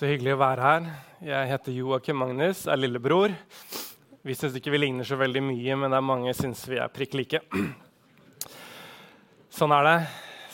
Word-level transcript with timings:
Så 0.00 0.08
hyggelig 0.08 0.32
å 0.32 0.40
være 0.40 0.64
her. 0.64 0.84
Jeg 1.28 1.48
heter 1.50 1.74
Joakim 1.76 2.16
Magnus, 2.16 2.62
er 2.64 2.78
lillebror. 2.78 3.34
Vi 4.24 4.32
syns 4.32 4.54
ikke 4.56 4.72
vi 4.72 4.78
ligner 4.78 5.04
så 5.04 5.18
veldig 5.20 5.42
mye, 5.44 5.74
men 5.76 5.92
det 5.92 5.98
er 5.98 6.06
mange 6.08 6.32
syns 6.38 6.62
vi 6.72 6.78
er 6.80 6.88
prikk 6.88 7.18
like. 7.18 7.40
Sånn 9.58 9.74
er 9.76 9.84
det. 9.84 9.92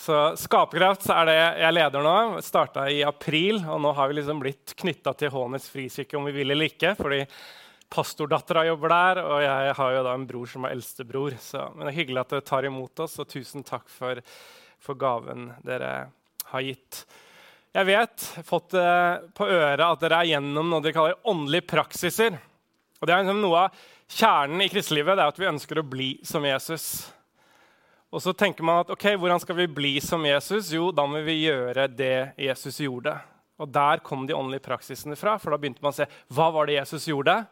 Så 0.02 0.16
Skaperkraft 0.42 1.06
er 1.14 1.30
det 1.30 1.36
jeg 1.62 1.76
leder 1.76 2.02
nå. 2.02 2.14
Starta 2.42 2.88
i 2.90 3.04
april, 3.06 3.60
og 3.62 3.78
nå 3.84 3.92
har 3.94 4.10
vi 4.10 4.16
liksom 4.18 4.40
blitt 4.42 4.74
knytta 4.82 5.12
til 5.20 5.30
Hånes 5.36 5.68
frikirke 5.70 6.18
om 6.18 6.26
vi 6.26 6.34
vil 6.40 6.50
eller 6.50 6.66
ikke. 6.72 6.96
fordi 6.98 7.20
pastordattera 7.86 8.64
jobber 8.66 8.94
der, 8.96 9.20
og 9.28 9.44
jeg 9.44 9.76
har 9.78 9.92
jo 9.94 10.00
da 10.08 10.16
en 10.18 10.26
bror 10.26 10.50
som 10.50 10.66
er 10.66 10.74
eldstebror. 10.74 11.38
Så, 11.38 11.68
men 11.76 11.86
det 11.86 11.92
er 11.92 11.98
hyggelig 12.00 12.24
at 12.24 12.34
dere 12.34 12.48
tar 12.50 12.66
imot 12.66 13.04
oss, 13.06 13.14
og 13.22 13.30
tusen 13.30 13.62
takk 13.62 13.86
for, 13.94 14.18
for 14.82 14.98
gaven 14.98 15.52
dere 15.62 15.92
har 16.50 16.66
gitt. 16.66 17.04
Jeg 17.76 17.84
vet, 17.90 18.22
fått 18.46 18.70
det 18.72 18.92
på 19.36 19.44
øret, 19.52 19.82
at 19.84 20.00
dere 20.00 20.22
er 20.22 20.30
gjennom 20.30 20.70
noe 20.70 20.80
dere 20.80 20.96
kaller 20.96 21.18
åndelige 21.28 21.66
praksiser. 21.68 22.38
Og 22.96 23.04
det 23.04 23.12
er 23.12 23.20
liksom 23.20 23.42
Noe 23.42 23.66
av 23.66 23.82
kjernen 24.08 24.62
i 24.64 24.68
kristelivet 24.72 25.18
det 25.18 25.26
er 25.26 25.34
at 25.34 25.40
vi 25.42 25.50
ønsker 25.50 25.82
å 25.82 25.84
bli 25.84 26.06
som 26.24 26.46
Jesus. 26.48 26.86
Og 28.08 28.22
så 28.24 28.32
tenker 28.32 28.64
man 28.64 28.80
at 28.80 28.94
ok, 28.94 29.04
hvordan 29.20 29.42
skal 29.44 29.58
vi 29.60 29.68
bli 29.68 29.92
som 30.00 30.24
Jesus? 30.24 30.72
Jo, 30.72 30.88
da 30.88 31.04
må 31.04 31.20
vi 31.26 31.36
gjøre 31.42 31.84
det 31.92 32.32
Jesus 32.40 32.80
gjorde. 32.80 33.12
Og 33.60 33.68
der 33.68 34.00
kom 34.06 34.24
de 34.24 34.38
åndelige 34.38 34.64
praksisene 34.70 35.18
fra. 35.20 35.36
For 35.36 35.52
da 35.52 35.60
begynte 35.60 35.84
man 35.84 35.92
å 35.92 36.00
se 36.00 36.08
hva 36.32 36.48
var 36.56 36.70
det 36.70 36.78
Jesus 36.78 37.10
gjorde. 37.12 37.42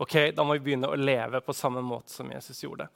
Ok, 0.00 0.14
Da 0.36 0.44
må 0.44 0.56
vi 0.56 0.70
begynne 0.70 0.88
å 0.88 0.96
leve 0.96 1.44
på 1.44 1.52
samme 1.56 1.84
måte 1.84 2.16
som 2.16 2.32
Jesus 2.32 2.64
gjorde. 2.64 2.88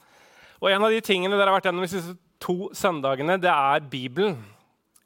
Og 0.60 0.72
En 0.72 0.84
av 0.84 0.92
de 0.92 1.00
tingene 1.04 1.36
dere 1.36 1.48
har 1.48 1.60
vært 1.60 1.68
gjennom 1.68 1.84
de 1.84 1.92
siste 1.92 2.16
to 2.40 2.70
søndagene, 2.72 3.36
det 3.40 3.52
er 3.52 3.84
Bibelen. 3.84 4.40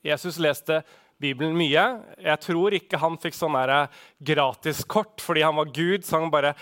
Jesus 0.04 0.38
leste 0.38 0.82
Bibelen 0.82 1.00
mye. 1.33 1.84
Jeg 2.20 2.41
tror 2.45 2.77
ikke 2.77 3.01
han 3.01 3.16
fikk 3.23 3.37
sånn 3.38 3.56
gratiskort 4.19 5.23
fordi 5.24 5.45
han 5.47 5.56
var 5.56 5.73
Gud, 5.73 6.05
så 6.05 6.20
han 6.20 6.34
bare 6.34 6.55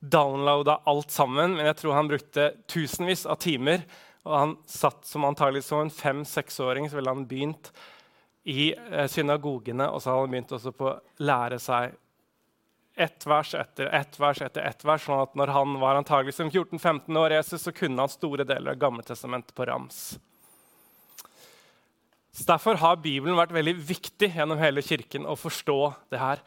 downloada 0.00 0.80
alt 0.84 1.10
sammen. 1.10 1.56
Men 1.56 1.70
jeg 1.70 1.80
tror 1.80 1.96
han 1.96 2.10
brukte 2.10 2.50
tusenvis 2.70 3.26
av 3.26 3.40
timer. 3.40 3.84
Og 4.28 4.36
han 4.36 4.54
satt 4.68 5.06
som 5.08 5.24
antagelig 5.24 5.64
som 5.64 5.80
en 5.80 5.90
fem-seksåring 5.90 6.90
så 6.90 6.98
ville 6.98 7.10
han 7.10 7.26
begynt 7.26 7.72
i 8.44 8.72
eh, 8.74 9.06
synagogene, 9.08 9.88
og 9.88 10.02
så 10.02 10.12
hadde 10.12 10.26
han 10.26 10.34
begynt 10.34 10.54
også 10.56 10.72
på 10.76 10.88
å 10.88 10.98
lære 11.24 11.58
seg 11.60 11.96
ett 13.00 13.26
vers 13.26 13.54
etter 13.54 13.88
ett 13.96 14.18
vers 14.20 14.40
etter 14.44 14.64
ett 14.66 14.84
vers, 14.84 15.04
sånn 15.06 15.22
at 15.22 15.36
når 15.38 15.52
han 15.54 15.76
var 15.80 15.96
antagelig 15.96 16.34
som 16.36 16.50
14-15 16.50 17.16
år, 17.16 17.36
Jesus, 17.38 17.62
så 17.62 17.72
kunne 17.72 18.02
han 18.02 18.12
store 18.12 18.44
deler 18.44 18.74
av 18.74 18.80
Gammeltestamentet 18.80 19.54
på 19.56 19.68
rams. 19.68 20.18
Så 22.32 22.46
Derfor 22.46 22.78
har 22.78 23.00
Bibelen 23.02 23.38
vært 23.38 23.54
veldig 23.54 23.74
viktig 23.88 24.30
gjennom 24.36 24.60
hele 24.60 24.82
kirken 24.86 25.26
å 25.26 25.38
forstå 25.38 25.78
det 26.12 26.20
her. 26.20 26.42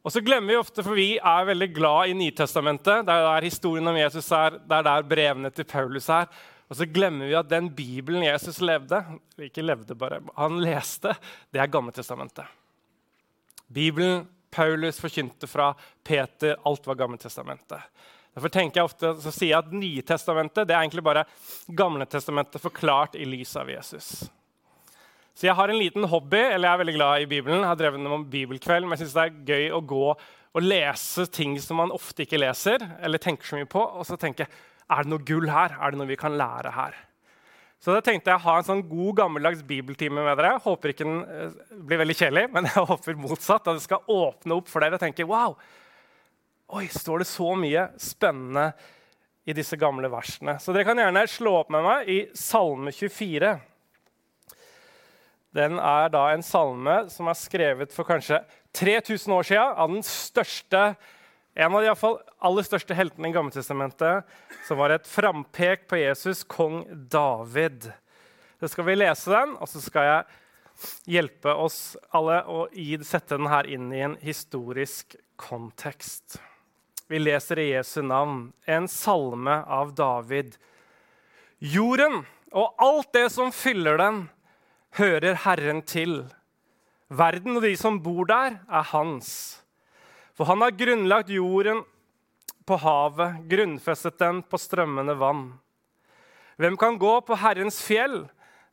Og 0.00 0.14
så 0.14 0.22
glemmer 0.24 0.54
vi 0.54 0.60
ofte, 0.60 0.82
for 0.82 0.96
vi 0.96 1.18
er 1.18 1.48
veldig 1.50 1.68
glad 1.76 2.10
i 2.10 2.16
Nytestamentet. 2.16 3.04
Det 3.06 3.14
er 3.14 3.26
der 3.26 3.46
historien 3.46 3.90
om 3.90 3.98
Jesus 3.98 4.30
er, 4.32 4.56
det 4.56 4.78
er 4.78 4.86
der 4.86 5.06
brevene 5.06 5.50
til 5.52 5.68
Paulus 5.68 6.08
er. 6.12 6.30
Og 6.70 6.78
så 6.78 6.86
glemmer 6.88 7.28
vi 7.28 7.36
at 7.36 7.50
den 7.50 7.68
Bibelen 7.74 8.24
Jesus 8.24 8.62
levde, 8.62 9.02
ikke 9.42 9.64
levde 9.64 9.96
bare, 9.98 10.22
han 10.36 10.60
leste, 10.62 11.12
det 11.52 11.60
er 11.60 11.70
Gammeltestamentet. 11.70 12.46
Bibelen 13.70 14.24
Paulus 14.50 14.98
forkynte 15.02 15.46
fra 15.50 15.72
Peter, 16.06 16.56
alt 16.66 16.86
var 16.86 16.98
Gammeltestamentet. 16.98 18.06
Derfor 18.34 18.52
tenker 18.54 18.80
jeg 18.80 18.86
ofte, 18.86 19.12
så 19.20 19.32
sier 19.34 19.52
jeg 19.52 19.60
at 19.60 19.72
Nytestamentet 19.74 20.68
det 20.68 20.76
er 20.76 20.84
egentlig 20.84 21.04
bare 21.04 21.26
Gamletestamentet 21.66 22.62
forklart 22.62 23.18
i 23.18 23.26
lys 23.26 23.56
av 23.58 23.70
Jesus. 23.70 24.30
Så 25.40 25.46
jeg 25.48 25.56
har 25.56 25.70
en 25.72 25.78
liten 25.80 26.04
hobby, 26.04 26.36
eller 26.36 26.68
jeg 26.68 26.76
er 26.76 26.80
veldig 26.82 26.94
glad 26.98 27.22
i 27.22 27.26
Bibelen. 27.30 27.62
Jeg 27.62 27.70
har 27.70 27.76
drevet 27.80 28.02
med 28.04 28.24
bibelkveld, 28.28 28.84
men 28.84 28.92
jeg 28.92 29.06
synes 29.06 29.14
det 29.16 29.22
er 29.22 29.38
gøy 29.48 29.70
å 29.72 29.78
gå 29.88 30.08
og 30.10 30.66
lese 30.66 31.24
ting 31.32 31.54
som 31.64 31.78
man 31.80 31.94
ofte 31.96 32.26
ikke 32.26 32.42
leser 32.42 32.84
eller 33.00 33.22
tenker 33.24 33.48
så 33.48 33.56
mye 33.56 33.68
på. 33.72 33.80
Og 33.80 34.04
så 34.04 34.18
tenker 34.20 34.44
jeg 34.44 34.52
er 34.92 35.06
det 35.06 35.12
noe 35.14 35.24
gull 35.24 35.48
her? 35.48 35.72
Er 35.80 35.94
det 35.94 36.00
noe 36.02 36.10
vi 36.10 36.18
kan 36.20 36.36
lære 36.36 36.74
her? 36.74 36.98
Så 37.80 37.94
da 37.96 38.02
tenkte 38.04 38.28
jeg 38.28 38.36
å 38.36 38.44
ha 38.50 38.58
en 38.60 38.66
sånn 38.68 38.84
god, 38.84 39.14
gammeldags 39.22 39.64
bibeltime 39.64 40.20
med 40.20 40.36
dere. 40.36 40.60
Håper 40.60 40.92
ikke 40.92 41.08
den 41.08 41.24
eh, 41.24 41.56
blir 41.88 42.02
veldig 42.02 42.18
kjedelig, 42.20 42.44
men 42.52 42.68
jeg 42.74 42.86
håper 42.92 43.18
motsatt. 43.24 43.64
At 43.64 43.80
det 43.80 43.86
skal 43.86 44.12
åpne 44.12 44.60
opp 44.60 44.68
for 44.68 44.84
dere 44.84 45.00
og 45.00 45.04
tenke 45.06 45.24
wow, 45.30 45.56
oi, 46.76 46.84
står 46.92 47.24
det 47.24 47.30
så 47.32 47.54
mye 47.56 47.88
spennende 47.96 48.68
i 49.48 49.56
disse 49.56 49.80
gamle 49.80 50.12
versene. 50.12 50.58
Så 50.60 50.76
dere 50.76 50.84
kan 50.84 51.00
gjerne 51.00 51.24
slå 51.32 51.56
opp 51.62 51.72
med 51.72 51.88
meg 51.88 52.12
i 52.12 52.20
Salme 52.36 52.92
24 52.92 53.56
den 55.56 55.78
er 55.82 56.10
da 56.12 56.28
en 56.30 56.44
salme 56.46 56.96
som 57.10 57.30
er 57.30 57.38
skrevet 57.38 57.94
for 57.94 58.06
kanskje 58.06 58.38
3000 58.78 59.34
år 59.34 59.48
siden 59.48 59.80
av 59.82 59.90
den 59.90 60.04
største, 60.06 60.82
en 61.58 61.74
av 61.74 61.82
de 61.82 62.12
aller 62.46 62.66
største 62.66 62.94
heltene 62.94 63.30
i 63.30 63.34
Gammeltestamentet, 63.34 64.28
som 64.68 64.78
var 64.78 64.94
et 64.94 65.08
frampek 65.10 65.88
på 65.90 65.98
Jesus, 65.98 66.44
kong 66.46 66.84
David. 67.10 67.90
Så 68.62 68.70
skal 68.70 68.86
vi 68.86 69.00
lese 69.00 69.32
den, 69.34 69.56
og 69.58 69.66
så 69.72 69.82
skal 69.82 70.06
jeg 70.06 71.18
hjelpe 71.18 71.52
oss 71.58 71.96
alle 72.14 72.40
å 72.46 72.62
sette 73.02 73.36
den 73.36 73.50
her 73.50 73.66
inn 73.66 73.90
i 73.92 74.04
en 74.06 74.16
historisk 74.22 75.18
kontekst. 75.40 76.38
Vi 77.10 77.18
leser 77.18 77.58
i 77.58 77.72
Jesu 77.72 78.04
navn, 78.06 78.52
en 78.70 78.86
salme 78.88 79.64
av 79.66 79.96
David. 79.98 80.54
Jorden 81.58 82.22
og 82.54 82.76
alt 82.78 83.10
det 83.16 83.26
som 83.34 83.50
fyller 83.54 83.98
den, 83.98 84.28
hører 84.98 85.38
Herren 85.44 85.82
til. 85.86 86.24
Verden 87.10 87.58
og 87.58 87.64
de 87.66 87.74
som 87.78 87.98
bor 88.02 88.26
der, 88.30 88.60
er 88.70 88.86
hans. 88.92 89.60
For 90.34 90.48
han 90.48 90.62
har 90.62 90.76
grunnlagt 90.76 91.32
jorden 91.34 91.82
på 92.66 92.78
havet, 92.80 93.42
grunnfestet 93.50 94.18
den 94.20 94.42
på 94.46 94.58
strømmende 94.60 95.16
vann. 95.18 95.48
Hvem 96.60 96.76
kan 96.78 96.98
gå 97.00 97.14
på 97.24 97.38
Herrens 97.40 97.80
fjell? 97.82 98.22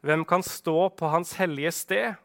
Hvem 0.06 0.26
kan 0.28 0.44
stå 0.46 0.90
på 0.94 1.10
Hans 1.10 1.34
hellige 1.40 1.72
sted? 1.74 2.18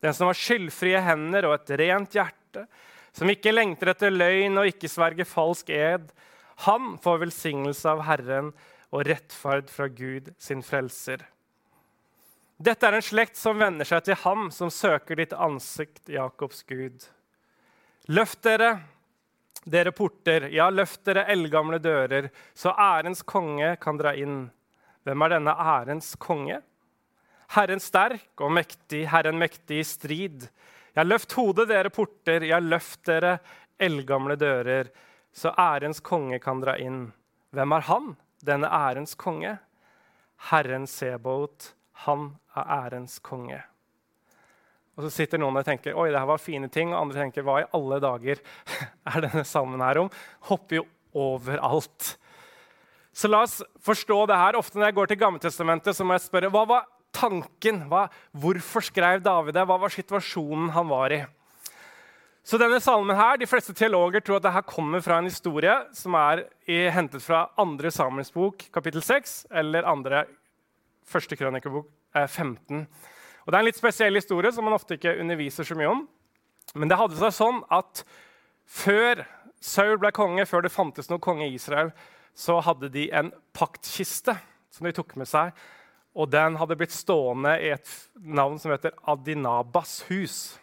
Den 0.00 0.14
som 0.14 0.28
har 0.28 0.38
skyldfrie 0.38 1.00
hender 1.02 1.48
og 1.48 1.56
et 1.56 1.72
rent 1.80 2.14
hjerte, 2.14 2.66
som 3.12 3.30
ikke 3.32 3.50
lengter 3.50 3.90
etter 3.90 4.14
løgn 4.14 4.60
og 4.60 4.68
ikke 4.70 4.90
sverger 4.90 5.26
falsk 5.26 5.72
ed, 5.74 6.06
han 6.68 6.94
får 7.02 7.24
velsignelse 7.24 7.90
av 7.90 8.04
Herren 8.06 8.52
og 8.94 9.08
rettferd 9.08 9.72
fra 9.72 9.88
Gud, 9.90 10.30
sin 10.38 10.62
frelser. 10.62 11.24
Dette 12.58 12.88
er 12.88 12.96
en 12.98 13.04
slekt 13.06 13.36
som 13.38 13.60
venner 13.60 13.86
seg 13.86 14.02
til 14.02 14.16
ham 14.24 14.48
som 14.50 14.70
søker 14.74 15.20
ditt 15.20 15.30
ansikt, 15.30 16.08
Jakobs 16.10 16.64
Gud. 16.66 17.04
Løft 18.10 18.40
dere, 18.42 18.72
dere 19.62 19.92
porter, 19.94 20.48
ja, 20.50 20.66
løft 20.66 21.04
dere 21.06 21.22
eldgamle 21.30 21.78
dører, 21.78 22.32
så 22.58 22.72
ærens 22.74 23.22
konge 23.22 23.76
kan 23.78 24.00
dra 24.00 24.16
inn. 24.18 24.48
Hvem 25.06 25.22
er 25.22 25.34
denne 25.36 25.54
ærens 25.54 26.10
konge? 26.18 26.58
Herren 27.54 27.80
sterk 27.80 28.42
og 28.42 28.50
mektig, 28.58 29.04
Herren 29.12 29.38
mektig 29.38 29.78
i 29.78 29.86
strid. 29.86 30.50
Ja, 30.98 31.06
løft 31.06 31.38
hodet, 31.38 31.68
dere 31.70 31.94
porter, 31.94 32.42
ja, 32.42 32.58
løft 32.58 33.04
dere 33.06 33.36
eldgamle 33.78 34.34
dører, 34.34 34.90
så 35.30 35.54
ærens 35.54 36.02
konge 36.02 36.42
kan 36.42 36.58
dra 36.66 36.74
inn. 36.74 37.04
Hvem 37.54 37.78
er 37.78 37.86
han, 37.86 38.12
denne 38.42 38.66
ærens 38.66 39.14
konge? 39.14 39.60
Herren 40.50 40.90
Sebaot, 40.90 41.76
han 42.08 42.32
er 42.58 42.86
ærens 42.88 43.18
konge. 43.24 43.62
Og 44.98 45.04
så 45.06 45.12
sitter 45.14 45.38
noen 45.38 45.60
og 45.60 45.66
tenker 45.66 45.94
oi, 45.94 46.08
det 46.10 46.18
her 46.18 46.26
var 46.26 46.42
fine 46.42 46.66
ting, 46.74 46.90
og 46.90 47.04
andre 47.04 47.22
tenker 47.22 47.44
hva 47.46 47.60
i 47.62 47.68
alle 47.76 48.00
dager 48.02 48.40
er 49.12 49.26
denne 49.28 49.44
salmen 49.46 49.84
her 49.84 50.00
om? 50.02 50.08
Hopper 50.50 50.80
jo 50.80 50.86
overalt. 51.14 52.16
Så 53.14 53.30
la 53.30 53.44
oss 53.46 53.60
forstå 53.86 54.24
det 54.30 54.38
her. 54.38 54.58
Ofte 54.58 54.78
når 54.78 54.90
jeg 54.90 54.96
går 54.98 55.10
til 55.10 55.20
Gammeltestamentet, 55.20 55.94
så 55.94 56.06
må 56.06 56.16
jeg 56.16 56.26
spørre 56.26 56.50
hva 56.50 56.64
var 56.66 56.88
tanken? 57.14 57.84
Hva, 57.90 58.08
hvorfor 58.34 58.84
skrev 58.84 59.22
David 59.22 59.54
det? 59.54 59.64
Hva 59.70 59.78
var 59.84 59.94
situasjonen 59.94 60.72
han 60.74 60.90
var 60.90 61.14
i? 61.14 61.20
Så 62.48 62.58
denne 62.58 62.80
salmen 62.80 63.16
her, 63.16 63.36
De 63.38 63.46
fleste 63.46 63.74
teologer 63.76 64.22
tror 64.24 64.38
at 64.38 64.46
dette 64.48 64.64
kommer 64.70 65.02
fra 65.04 65.18
en 65.20 65.28
historie 65.28 65.74
som 65.94 66.16
er 66.18 66.46
hentet 66.94 67.22
fra 67.22 67.46
andre 67.60 67.92
Samuels 67.94 68.32
bok, 68.34 68.66
kapittel 68.74 69.04
6, 69.04 69.44
eller 69.62 69.86
andre 69.86 70.24
første 71.06 71.36
krønikebok 71.38 71.86
15. 72.14 72.86
Og 73.44 73.52
Det 73.52 73.56
er 73.56 73.62
en 73.62 73.68
litt 73.68 73.80
spesiell 73.80 74.18
historie 74.18 74.52
som 74.52 74.66
man 74.68 74.76
ofte 74.76 74.98
ikke 74.98 75.16
underviser 75.20 75.64
så 75.64 75.76
mye 75.78 75.90
om. 75.92 76.04
Men 76.76 76.90
det 76.90 76.98
hadde 77.00 77.16
seg 77.16 77.32
sånn 77.32 77.62
at 77.72 78.04
før 78.68 79.24
Saul 79.64 79.96
ble 79.98 80.12
konge, 80.14 80.44
før 80.46 80.66
det 80.66 80.74
fantes 80.74 81.08
noen 81.10 81.22
konge 81.24 81.48
i 81.48 81.56
Israel, 81.56 81.90
så 82.36 82.60
hadde 82.62 82.90
de 82.94 83.08
en 83.16 83.32
paktkiste 83.56 84.36
som 84.70 84.86
de 84.86 84.94
tok 84.94 85.16
med 85.18 85.26
seg. 85.30 85.56
Og 86.18 86.30
den 86.30 86.58
hadde 86.60 86.76
blitt 86.78 86.94
stående 86.94 87.56
i 87.62 87.72
et 87.74 87.90
navn 88.20 88.58
som 88.60 88.72
heter 88.74 88.94
Adinabas 89.10 90.02
hus. 90.10 90.58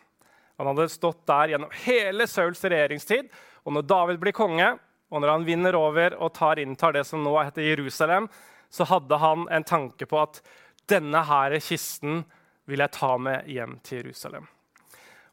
Han 0.59 0.69
hadde 0.71 0.87
stått 0.91 1.25
der 1.27 1.53
gjennom 1.53 1.73
hele 1.83 2.27
Sauls 2.31 2.63
regjeringstid. 2.63 3.27
Og 3.65 3.75
når 3.75 3.87
David 3.89 4.21
blir 4.21 4.35
konge, 4.35 4.75
og 5.11 5.21
når 5.21 5.31
han 5.31 5.47
vinner 5.47 5.77
over 5.77 6.15
og 6.19 6.33
tar 6.35 6.61
inntar 6.61 6.95
det 6.95 7.05
som 7.07 7.23
nå 7.23 7.33
heter 7.39 7.65
Jerusalem, 7.65 8.29
så 8.71 8.87
hadde 8.89 9.19
han 9.21 9.45
en 9.53 9.67
tanke 9.67 10.07
på 10.09 10.19
at 10.19 10.41
denne 10.89 11.21
her 11.27 11.57
kisten 11.63 12.23
vil 12.69 12.81
jeg 12.81 12.93
ta 12.95 13.15
med 13.21 13.47
hjem 13.49 13.77
til 13.85 14.03
Jerusalem. 14.03 14.47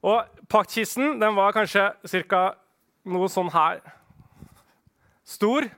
Og 0.03 0.43
paktkisten 0.51 1.21
den 1.21 1.37
var 1.37 1.55
kanskje 1.55 1.93
ca. 2.27 2.43
noe 3.09 3.29
sånn 3.31 3.53
her 3.55 3.81
stor. 5.25 5.69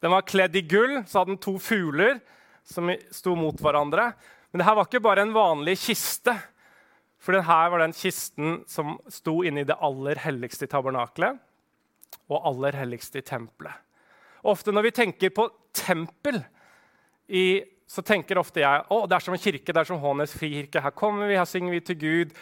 Den 0.00 0.12
var 0.12 0.26
kledd 0.28 0.56
i 0.56 0.64
gull, 0.68 1.00
så 1.06 1.20
hadde 1.20 1.34
den 1.34 1.42
to 1.42 1.56
fugler 1.60 2.20
som 2.66 2.90
sto 3.12 3.34
mot 3.36 3.56
hverandre. 3.60 4.10
Men 4.50 4.62
dette 4.62 4.76
var 4.76 4.88
ikke 4.88 5.04
bare 5.04 5.24
en 5.24 5.34
vanlig 5.34 5.78
kiste. 5.80 6.34
For 7.20 7.36
denne 7.36 7.70
var 7.72 7.82
den 7.82 7.96
kisten 7.96 8.62
som 8.70 8.98
sto 9.12 9.40
inne 9.44 9.64
i 9.64 9.68
det 9.68 9.78
aller 9.80 10.20
helligste 10.24 10.68
tabernakelet 10.70 11.40
og 12.30 12.46
aller 12.46 12.76
helligste 12.78 13.22
tempelet. 13.26 13.74
Ofte 14.46 14.72
når 14.72 14.88
vi 14.88 14.96
tenker 14.96 15.32
på 15.34 15.48
tempel, 15.76 16.40
i, 17.30 17.60
så 17.90 18.04
tenker 18.06 18.38
ofte 18.38 18.62
jeg 18.62 18.84
å, 18.94 19.02
det 19.10 19.16
er 19.16 19.24
som 19.24 19.34
en 19.34 19.42
kirke, 19.42 19.74
det 19.74 19.82
er 19.82 19.88
som 19.88 19.98
Hånes 19.98 20.34
frikirke. 20.38 20.82
Her 20.84 20.94
kommer 20.94 21.26
vi, 21.26 21.38
her 21.40 21.48
synger 21.48 21.74
vi 21.74 21.80
til 21.88 21.98
Gud, 21.98 22.36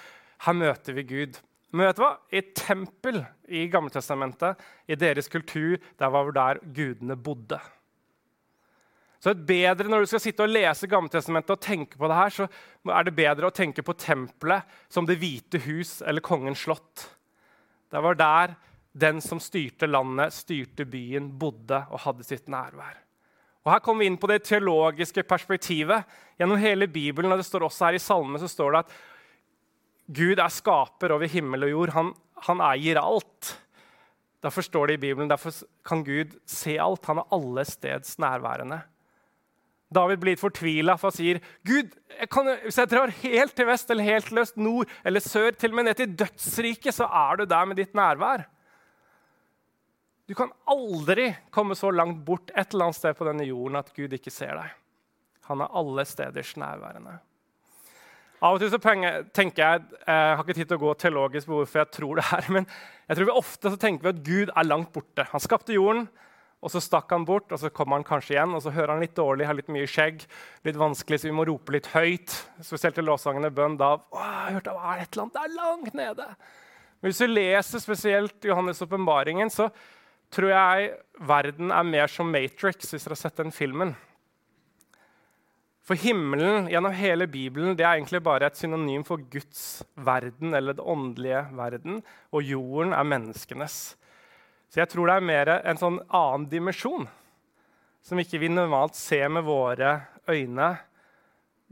her 0.45 0.57
møter 0.57 0.97
vi 0.99 1.07
Gud. 1.09 1.39
Men 1.73 1.89
vet 1.89 1.97
du 1.97 2.03
hva? 2.05 2.13
I 2.29 2.43
tempel 2.57 3.23
i 3.49 3.65
Gammeltestamentet, 3.73 4.61
i 4.89 4.97
deres 5.01 5.29
kultur, 5.33 5.81
der 6.01 6.13
var 6.13 6.31
der 6.37 6.61
gudene 6.77 7.17
bodde. 7.17 7.61
Så 9.19 9.33
det 9.33 9.41
er 9.41 9.49
bedre 9.75 9.91
Når 9.91 10.05
du 10.05 10.11
skal 10.13 10.23
sitte 10.23 10.45
og 10.45 10.53
lese 10.53 10.87
Gammeltestamentet 10.87 11.57
og 11.57 11.65
tenke 11.65 11.99
på 11.99 12.07
det 12.07 12.21
her, 12.21 12.37
så 12.37 12.47
er 12.95 13.09
det 13.09 13.17
bedre 13.17 13.49
å 13.49 13.55
tenke 13.55 13.83
på 13.83 13.97
tempelet 13.99 14.79
som 14.93 15.09
Det 15.09 15.19
hvite 15.19 15.65
hus 15.65 15.99
eller 16.05 16.25
Kongens 16.25 16.63
slott. 16.69 17.09
Det 17.91 18.05
var 18.05 18.21
der 18.21 18.57
den 18.93 19.21
som 19.25 19.41
styrte 19.41 19.89
landet, 19.89 20.37
styrte 20.37 20.85
byen, 20.89 21.33
bodde 21.41 21.83
og 21.89 22.05
hadde 22.05 22.27
sitt 22.27 22.49
nærvær. 22.53 23.08
Og 23.67 23.73
Her 23.73 23.83
kommer 23.85 24.05
vi 24.05 24.11
inn 24.11 24.19
på 24.21 24.31
det 24.31 24.45
teologiske 24.47 25.25
perspektivet. 25.29 26.07
Gjennom 26.39 26.61
hele 26.63 26.89
Bibelen 26.89 27.33
og 27.33 27.41
det 27.41 27.47
står 27.49 27.67
også 27.67 27.89
her 27.89 27.99
i 27.99 28.03
salmen, 28.03 28.41
så 28.41 28.49
står 28.51 28.75
det 28.75 28.85
at 28.85 28.99
Gud 30.19 30.41
er 30.41 30.53
skaper 30.53 31.13
over 31.13 31.29
himmel 31.29 31.67
og 31.67 31.73
jord. 31.75 31.95
Han, 31.97 32.13
han 32.47 32.63
eier 32.71 33.01
alt. 33.03 33.57
Derfor 34.45 34.65
står 34.65 34.89
det 34.89 34.99
i 34.99 35.03
Bibelen, 35.09 35.29
derfor 35.29 35.53
kan 35.85 36.05
Gud 36.07 36.39
se 36.49 36.79
alt. 36.81 37.05
Han 37.11 37.21
er 37.21 37.35
alle 37.35 37.65
steds 37.69 38.17
nærværende. 38.23 38.81
David 39.95 40.21
blir 40.21 40.37
fortvila, 40.37 40.99
for 41.01 41.09
han 41.09 41.17
sier, 41.17 41.39
'Gud, 41.65 41.95
jeg 42.21 42.29
kan, 42.29 42.51
hvis 42.63 42.79
jeg 42.79 42.91
drar 42.91 43.13
helt 43.23 43.55
til 43.57 43.67
vest 43.67 43.91
eller 43.91 44.05
helt 44.05 44.27
til 44.29 44.39
øst, 44.39 44.57
nord 44.57 44.87
eller 45.05 45.21
sør, 45.21 45.51
til 45.51 45.73
og 45.73 45.77
med 45.77 45.85
ned 45.89 45.95
til 45.95 46.13
dødsriket, 46.19 46.95
så 46.95 47.05
er 47.05 47.37
du 47.37 47.45
der 47.45 47.65
med 47.65 47.77
ditt 47.77 47.95
nærvær.' 47.95 48.45
Du 50.29 50.35
kan 50.37 50.51
aldri 50.69 51.31
komme 51.51 51.77
så 51.79 51.91
langt 51.91 52.21
bort 52.27 52.51
et 52.53 52.75
eller 52.75 52.91
annet 52.91 52.99
sted 52.99 53.17
på 53.17 53.25
denne 53.25 53.47
jorden 53.49 53.81
at 53.81 53.89
Gud 53.97 54.13
ikke 54.13 54.33
ser 54.33 54.59
deg. 54.59 54.75
Han 55.49 55.65
er 55.65 55.73
alle 55.81 56.05
steders 56.05 56.53
nærværende. 56.61 57.15
Av 58.45 58.55
og 58.55 58.61
til 58.63 58.71
så 58.71 58.79
tenker 58.79 59.63
jeg, 59.65 59.87
jeg 60.05 60.37
har 60.37 60.45
ikke 60.45 60.55
tid 60.61 60.69
til 60.69 60.77
å 60.77 60.83
gå 60.83 60.93
teologisk 61.01 61.49
på 61.49 61.57
hvorfor 61.57 61.81
jeg 61.81 61.91
tror 61.97 62.21
det 62.21 62.27
her, 62.29 62.45
men 62.59 62.69
jeg 63.09 63.19
tror 63.19 63.31
vi 63.31 63.39
ofte 63.41 63.73
så 63.73 63.81
tenker 63.81 64.05
vi 64.05 64.13
at 64.13 64.21
Gud 64.29 64.53
er 64.53 64.69
langt 64.69 64.93
borte. 64.95 65.27
Han 65.33 65.43
skapte 65.43 65.75
jorden, 65.75 66.07
og 66.59 66.75
så 66.75 66.83
stakk 66.83 67.11
han 67.15 67.25
bort, 67.25 67.49
og 67.55 67.59
så 67.63 67.73
kommer 67.73 67.97
han 67.97 68.07
kanskje 68.07 68.35
igjen. 68.35 68.55
Og 68.55 68.63
så 68.65 68.73
hører 68.75 68.93
han 68.93 69.03
litt 69.03 69.17
dårlig, 69.17 69.47
har 69.47 69.57
litt 69.57 69.71
mye 69.73 69.89
skjegg, 69.89 70.25
litt 70.67 70.79
vanskelig, 70.79 71.23
så 71.23 71.31
vi 71.31 71.37
må 71.39 71.49
rope 71.49 71.73
litt 71.73 71.89
høyt. 71.95 72.35
Spesielt 72.67 72.99
i 72.99 73.05
lovsangene 73.07 73.51
bønn. 73.55 73.79
Da 73.79 73.95
å, 73.97 74.23
jeg 74.23 74.59
hørte, 74.59 74.75
det 74.75 74.91
er 74.93 75.05
et 75.05 75.13
eller 75.13 75.25
annet, 75.25 75.37
det 75.37 75.45
er 75.45 75.55
langt 75.57 76.01
nede. 76.03 76.27
Men 76.99 77.13
hvis 77.13 77.23
du 77.23 77.31
leser 77.31 77.83
spesielt 77.83 78.49
Johannes' 78.51 78.83
åpenbaringen, 78.83 79.55
så 79.55 79.71
tror 80.35 80.53
jeg 80.53 80.93
verden 81.29 81.73
er 81.75 81.89
mer 81.89 82.11
som 82.13 82.31
Matrix, 82.31 82.91
hvis 82.93 83.07
dere 83.07 83.17
har 83.17 83.23
sett 83.23 83.41
den 83.41 83.55
filmen. 83.55 83.95
For 85.89 85.97
himmelen 85.97 86.67
gjennom 86.69 86.93
hele 86.93 87.25
Bibelen 87.33 87.77
det 87.77 87.87
er 87.87 87.97
egentlig 87.97 88.21
bare 88.21 88.51
et 88.51 88.59
synonym 88.61 89.07
for 89.09 89.23
Guds 89.33 89.81
verden, 89.97 90.53
eller 90.53 90.77
det 90.77 90.85
åndelige 90.85 91.47
verden, 91.57 92.03
og 92.29 92.45
jorden 92.45 92.93
er 92.93 93.09
menneskenes. 93.09 93.79
Så 94.69 94.83
jeg 94.83 94.91
tror 94.93 95.09
det 95.09 95.15
er 95.17 95.29
mer 95.31 95.53
en 95.63 95.81
sånn 95.81 95.97
annen 96.13 96.45
dimensjon, 96.51 97.09
som 98.05 98.21
ikke 98.21 98.41
vi 98.43 98.53
normalt 98.53 98.99
ser 99.01 99.33
med 99.33 99.47
våre 99.49 99.95
øyne, 100.29 100.75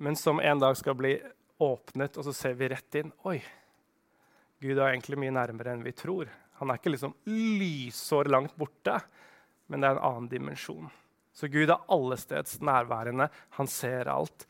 men 0.01 0.17
som 0.17 0.41
en 0.41 0.65
dag 0.65 0.77
skal 0.81 0.97
bli 0.97 1.13
åpnet, 1.61 2.17
og 2.17 2.25
så 2.25 2.33
ser 2.37 2.57
vi 2.57 2.73
rett 2.73 2.99
inn. 3.01 3.13
Oi, 3.29 3.37
Gud 4.65 4.79
er 4.79 4.95
egentlig 4.95 5.21
mye 5.21 5.37
nærmere 5.37 5.77
enn 5.77 5.85
vi 5.85 5.93
tror. 5.97 6.33
Han 6.61 6.71
er 6.71 6.79
ikke 6.81 6.95
liksom 6.95 7.15
lysår 7.29 8.31
langt 8.33 8.55
borte, 8.57 9.01
men 9.67 9.83
det 9.83 9.89
er 9.89 9.99
en 9.99 10.07
annen 10.09 10.31
dimensjon. 10.31 10.89
Så 11.37 11.51
Gud 11.53 11.69
er 11.69 11.83
allesteds 11.93 12.61
nærværende. 12.65 13.29
Han 13.59 13.69
ser 13.69 14.09
alt. 14.09 14.47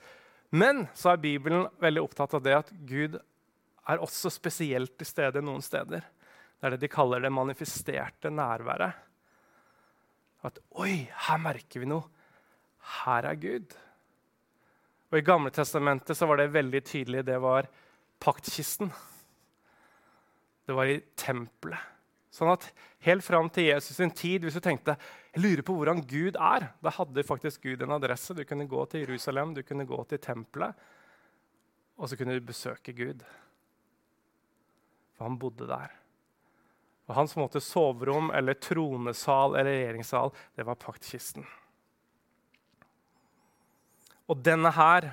Men 0.54 0.84
så 0.94 1.12
er 1.12 1.22
Bibelen 1.24 1.66
veldig 1.82 2.04
opptatt 2.04 2.36
av 2.38 2.44
det 2.44 2.54
at 2.60 2.70
Gud 2.86 3.16
er 3.18 4.02
også 4.02 4.30
spesielt 4.30 4.94
til 4.98 5.08
stede 5.08 5.42
noen 5.42 5.64
steder. 5.64 6.04
Det 6.56 6.68
er 6.68 6.76
det 6.76 6.84
de 6.84 6.92
kaller 6.92 7.24
det 7.24 7.32
manifesterte 7.34 8.30
nærværet. 8.30 9.02
At 10.46 10.60
oi, 10.78 11.08
her 11.26 11.42
merker 11.42 11.82
vi 11.82 11.90
noe. 11.90 12.06
Her 13.02 13.32
er 13.32 13.42
Gud. 13.42 13.74
Og 15.10 15.18
I 15.18 15.26
Gamle 15.26 15.50
Testamentet 15.54 16.18
så 16.18 16.26
var 16.30 16.38
det 16.38 16.52
veldig 16.54 16.82
tydelig. 16.86 17.26
Det 17.26 17.38
var 17.42 17.66
paktkisten. 18.22 18.92
Det 20.66 20.74
var 20.74 20.90
i 20.90 21.00
tempelet. 21.18 21.95
Sånn 22.36 22.52
at 22.52 22.68
Helt 23.06 23.22
fram 23.22 23.46
til 23.52 23.68
Jesus 23.68 24.00
sin 24.00 24.10
tid, 24.10 24.42
hvis 24.42 24.56
du 24.56 24.62
tenkte 24.64 24.96
jeg 25.36 25.42
lurer 25.44 25.62
på 25.62 25.74
hvordan 25.76 26.00
Gud 26.08 26.38
er, 26.40 26.70
da 26.82 26.92
hadde 26.96 27.22
faktisk 27.26 27.66
Gud 27.68 27.84
en 27.84 27.92
adresse. 27.94 28.34
Du 28.34 28.40
kunne 28.48 28.66
gå 28.66 28.80
til 28.90 29.04
Jerusalem, 29.04 29.52
du 29.54 29.60
kunne 29.62 29.84
gå 29.86 29.98
til 30.08 30.18
tempelet, 30.24 30.72
og 32.00 32.08
så 32.08 32.16
kunne 32.18 32.34
du 32.34 32.48
besøke 32.48 32.94
Gud. 32.96 33.20
For 35.14 35.28
han 35.28 35.36
bodde 35.38 35.68
der. 35.68 35.92
Og 37.06 37.14
Hans 37.20 37.36
måte 37.38 37.62
soverom 37.62 38.32
eller 38.34 38.58
tronesal 38.58 39.54
eller 39.54 39.76
regjeringssal, 39.76 40.32
det 40.56 40.66
var 40.66 40.80
paktkisten. 40.80 41.46
Og 44.26 44.40
denne 44.42 44.72
her 44.74 45.12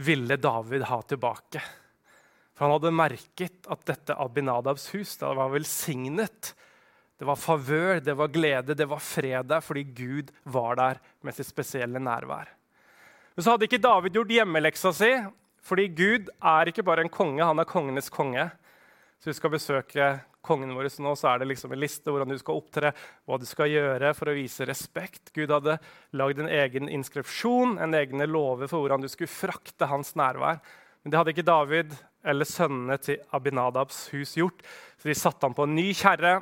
ville 0.00 0.38
David 0.40 0.86
ha 0.88 1.02
tilbake. 1.02 1.60
For 2.58 2.66
han 2.66 2.74
hadde 2.74 2.90
merket 2.90 3.68
at 3.70 3.84
dette 3.86 4.16
Abinadabs 4.18 4.88
hus 4.90 5.12
det 5.20 5.28
var 5.38 5.52
velsignet. 5.52 6.56
Det 7.18 7.26
var 7.26 7.38
favør, 7.38 8.00
det 8.02 8.14
var 8.18 8.32
glede, 8.34 8.74
det 8.74 8.86
var 8.90 9.02
fred 9.02 9.46
der 9.46 9.62
fordi 9.62 9.84
Gud 9.94 10.32
var 10.42 10.74
der 10.78 10.98
med 11.22 11.36
sitt 11.36 11.46
spesielle 11.46 12.02
nærvær. 12.02 12.50
Men 13.36 13.46
så 13.46 13.54
hadde 13.54 13.68
ikke 13.68 13.78
David 13.82 14.18
gjort 14.18 14.34
hjemmeleksa 14.34 14.90
si, 14.94 15.12
fordi 15.62 15.86
Gud 15.94 16.32
er 16.42 16.70
ikke 16.70 16.82
bare 16.82 17.04
en 17.06 17.12
konge, 17.12 17.44
han 17.46 17.62
er 17.62 17.70
kongenes 17.70 18.10
konge. 18.10 18.48
Så 19.22 19.30
vi 19.30 19.36
skal 19.38 19.54
besøke 19.54 20.08
kongen 20.42 20.74
vår 20.74 20.90
nå, 21.02 21.14
så 21.18 21.30
er 21.30 21.42
det 21.42 21.50
liksom 21.52 21.74
en 21.74 21.82
liste 21.82 22.10
hvordan 22.10 22.34
du 22.34 22.38
skal 22.40 22.58
opptre, 22.58 22.92
hva 23.26 23.38
du 23.38 23.46
skal 23.46 23.70
gjøre 23.70 24.10
for 24.18 24.30
å 24.30 24.34
vise 24.34 24.66
respekt. 24.66 25.30
Gud 25.34 25.54
hadde 25.54 25.78
lagd 26.18 26.42
en 26.42 26.50
egen 26.50 26.90
inskripsjon, 26.90 27.78
en 27.78 27.94
egne 27.94 28.26
lover 28.26 28.66
for 28.70 28.82
hvordan 28.82 29.06
du 29.06 29.10
skulle 29.10 29.30
frakte 29.30 29.90
hans 29.90 30.16
nærvær. 30.18 30.58
Men 31.02 31.14
det 31.14 31.20
hadde 31.20 31.34
ikke 31.34 31.46
David 31.46 31.94
eller 32.24 32.48
sønnene 32.48 32.98
til 33.02 33.20
Abinadabs 33.34 34.06
hus 34.14 34.34
gjort. 34.38 34.62
Så 34.98 35.10
de 35.10 35.16
satte 35.18 35.46
ham 35.46 35.56
på 35.56 35.66
en 35.68 35.76
ny 35.76 35.90
kjerre, 35.96 36.40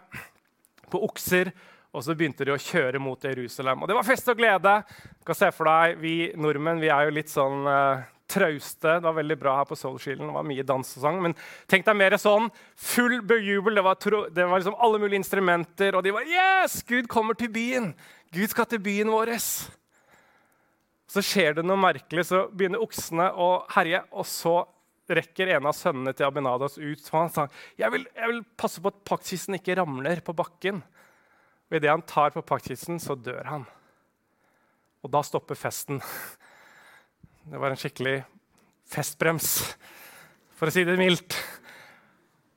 på 0.90 1.02
okser, 1.04 1.50
og 1.97 2.04
så 2.04 2.14
begynte 2.16 2.45
de 2.45 2.52
å 2.52 2.61
kjøre 2.61 3.00
mot 3.00 3.23
Jerusalem. 3.25 3.83
Og 3.83 3.88
det 3.88 3.97
var 3.97 4.06
fest 4.06 4.28
og 4.28 4.37
glede. 4.38 4.75
Du 5.21 5.25
kan 5.28 5.38
se 5.38 5.49
for 5.54 5.68
deg, 5.68 5.97
Vi 6.02 6.33
nordmenn 6.37 6.83
vi 6.83 6.92
er 6.92 7.09
jo 7.09 7.14
litt 7.16 7.33
sånn 7.33 7.64
uh, 7.64 8.04
trauste. 8.28 8.99
Det 8.99 9.06
var 9.06 9.16
veldig 9.16 9.38
bra 9.40 9.54
her 9.61 9.68
på 9.68 9.78
Soulshielden. 9.78 10.28
Det 10.28 10.37
var 10.37 10.47
mye 10.47 10.66
dans 10.66 10.92
og 10.99 11.06
sang. 11.06 11.23
Men 11.25 11.37
tenk 11.71 11.87
deg 11.87 11.97
mer 11.97 12.18
sånn 12.21 12.50
full 12.75 13.23
bejubel. 13.25 13.78
Det 13.78 13.87
var, 13.87 14.28
det 14.28 14.45
var 14.45 14.61
liksom 14.61 14.76
alle 14.76 15.00
mulige 15.00 15.23
instrumenter, 15.23 15.97
og 15.97 16.04
de 16.04 16.14
var 16.16 16.28
Yes! 16.28 16.83
Gud 16.87 17.09
kommer 17.09 17.38
til 17.38 17.52
byen! 17.54 17.95
Gud 18.35 18.52
skal 18.52 18.68
til 18.68 18.83
byen 18.83 19.12
vår. 19.14 19.37
Så 21.06 21.23
skjer 21.25 21.56
det 21.56 21.64
noe 21.64 21.78
merkelig, 21.80 22.26
så 22.28 22.47
begynner 22.52 22.83
oksene 22.83 23.30
å 23.33 23.50
herje. 23.73 24.02
Og 24.12 24.26
så 24.28 24.59
rekker 25.08 25.52
en 25.54 25.68
av 25.70 25.76
sønnene 25.76 26.14
til 26.16 26.26
Abinadas 26.26 26.78
ut. 26.78 27.00
Så 27.02 27.14
han 27.14 27.32
sa 27.32 27.46
jeg 27.78 27.92
vil, 27.94 28.06
jeg 28.16 28.32
vil 28.32 28.42
passe 28.58 28.82
på 28.82 28.92
at 28.92 29.02
paktkisten 29.06 29.58
ikke 29.58 29.78
ramler 29.78 30.22
på 30.25 30.34
bakken. 30.36 30.82
Og 31.66 31.78
idet 31.78 31.92
han 31.92 32.04
tar 32.06 32.34
på 32.34 32.44
paktkisten, 32.46 33.00
så 33.02 33.18
dør 33.18 33.46
han. 33.50 33.66
Og 35.06 35.12
da 35.12 35.22
stopper 35.26 35.58
festen. 35.58 36.00
Det 37.46 37.60
var 37.62 37.70
en 37.70 37.78
skikkelig 37.78 38.20
festbrems, 38.90 39.52
for 40.58 40.70
å 40.70 40.75
si 40.75 40.82
det 40.86 40.96
mildt. 40.98 41.36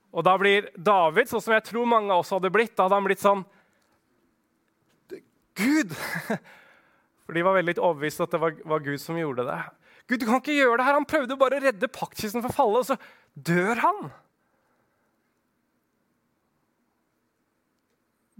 Og 0.09 0.25
da 0.25 0.35
blir 0.41 0.69
David, 0.73 1.29
sånn 1.29 1.43
som 1.45 1.53
jeg 1.53 1.65
tror 1.67 1.89
mange 1.89 2.13
av 2.13 2.23
oss 2.23 2.31
hadde 2.33 2.51
blitt, 2.53 2.75
da 2.77 2.87
hadde 2.87 2.97
han 2.97 3.09
blitt 3.09 3.23
sånn 3.23 3.43
Gud! 5.59 5.93
For 7.25 7.37
de 7.37 7.43
var 7.45 7.57
veldig 7.59 7.75
overbevist 7.77 8.23
at 8.23 8.31
det 8.33 8.39
var, 8.41 8.55
var, 8.65 8.81
Gud 8.81 8.97
som 8.97 9.17
gjorde 9.19 9.43
det. 9.45 9.57
Gud, 10.09 10.17
du 10.17 10.25
kan 10.25 10.39
ikke 10.41 10.57
gjøre 10.57 10.79
det 10.79 10.87
her. 10.87 10.97
Han 10.97 11.05
prøvde 11.05 11.37
bare 11.37 11.59
å 11.59 11.63
redde 11.67 11.91
paktkisten 11.93 12.41
fra 12.41 12.53
fallet, 12.53 12.81
og 12.81 12.87
så 12.89 13.45
dør 13.49 13.81
han. 13.83 14.07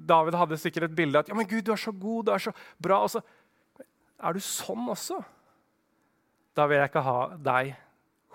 David 0.10 0.38
hadde 0.40 0.58
sikkert 0.58 0.88
et 0.88 0.96
bilde 0.98 1.20
av 1.20 1.28
at 1.28 1.30
ja, 1.30 1.38
men 1.38 1.48
Gud, 1.50 1.62
du 1.68 1.74
er 1.76 1.82
så 1.82 1.94
god, 1.94 2.26
du 2.26 2.32
er 2.34 2.42
så 2.42 2.54
bra. 2.82 3.04
Og 3.06 3.12
så 3.14 3.22
er 4.18 4.34
du 4.34 4.42
sånn 4.44 4.88
også. 4.90 5.20
Da 6.58 6.66
vil 6.68 6.80
jeg 6.80 6.92
ikke 6.92 7.06
ha 7.06 7.20
deg 7.38 7.76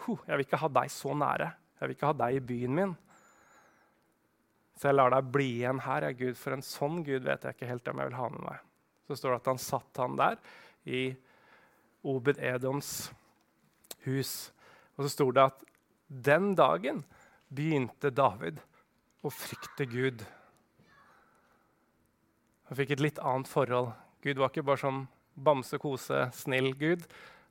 Jeg 0.04 0.36
vil 0.36 0.44
ikke 0.44 0.60
ha 0.60 0.68
deg 0.78 0.92
så 0.92 1.14
nære. 1.16 1.48
Jeg 1.80 1.88
vil 1.88 1.96
ikke 1.96 2.10
ha 2.10 2.16
deg 2.20 2.36
i 2.36 2.44
byen 2.44 2.76
min. 2.76 2.94
Så 4.78 4.90
jeg 4.90 4.98
lar 4.98 5.14
deg 5.14 5.32
bli 5.32 5.48
igjen 5.62 5.80
her. 5.84 6.06
Ja, 6.06 6.14
Gud, 6.18 6.36
for 6.38 6.54
en 6.54 6.64
sånn 6.66 7.02
Gud 7.06 7.26
vet 7.26 7.46
jeg 7.46 7.56
ikke 7.56 7.70
helt 7.70 7.90
om 7.90 8.02
jeg 8.02 8.10
vil 8.10 8.18
ha 8.20 8.30
med 8.34 8.46
meg. 8.46 8.64
Så 9.08 9.18
står 9.18 9.34
det 9.34 9.40
at 9.40 9.52
han 9.52 9.62
satt 9.62 10.02
han 10.02 10.18
der 10.20 10.38
i 10.84 11.04
Obed 12.04 12.38
Edoms 12.42 12.90
hus. 14.06 14.52
Og 14.96 15.06
så 15.06 15.12
sto 15.12 15.28
det 15.34 15.48
at 15.48 15.64
den 16.08 16.52
dagen 16.58 17.02
begynte 17.54 18.12
David 18.14 18.60
å 19.24 19.32
frykte 19.32 19.86
Gud. 19.88 20.24
Han 22.68 22.78
fikk 22.78 22.94
et 22.94 23.04
litt 23.04 23.20
annet 23.22 23.50
forhold. 23.50 23.92
Gud 24.24 24.40
var 24.40 24.52
ikke 24.52 24.66
bare 24.66 24.82
sånn 24.82 25.02
bamse, 25.34 25.78
kose, 25.82 26.28
snill 26.36 26.72
Gud. 26.78 27.04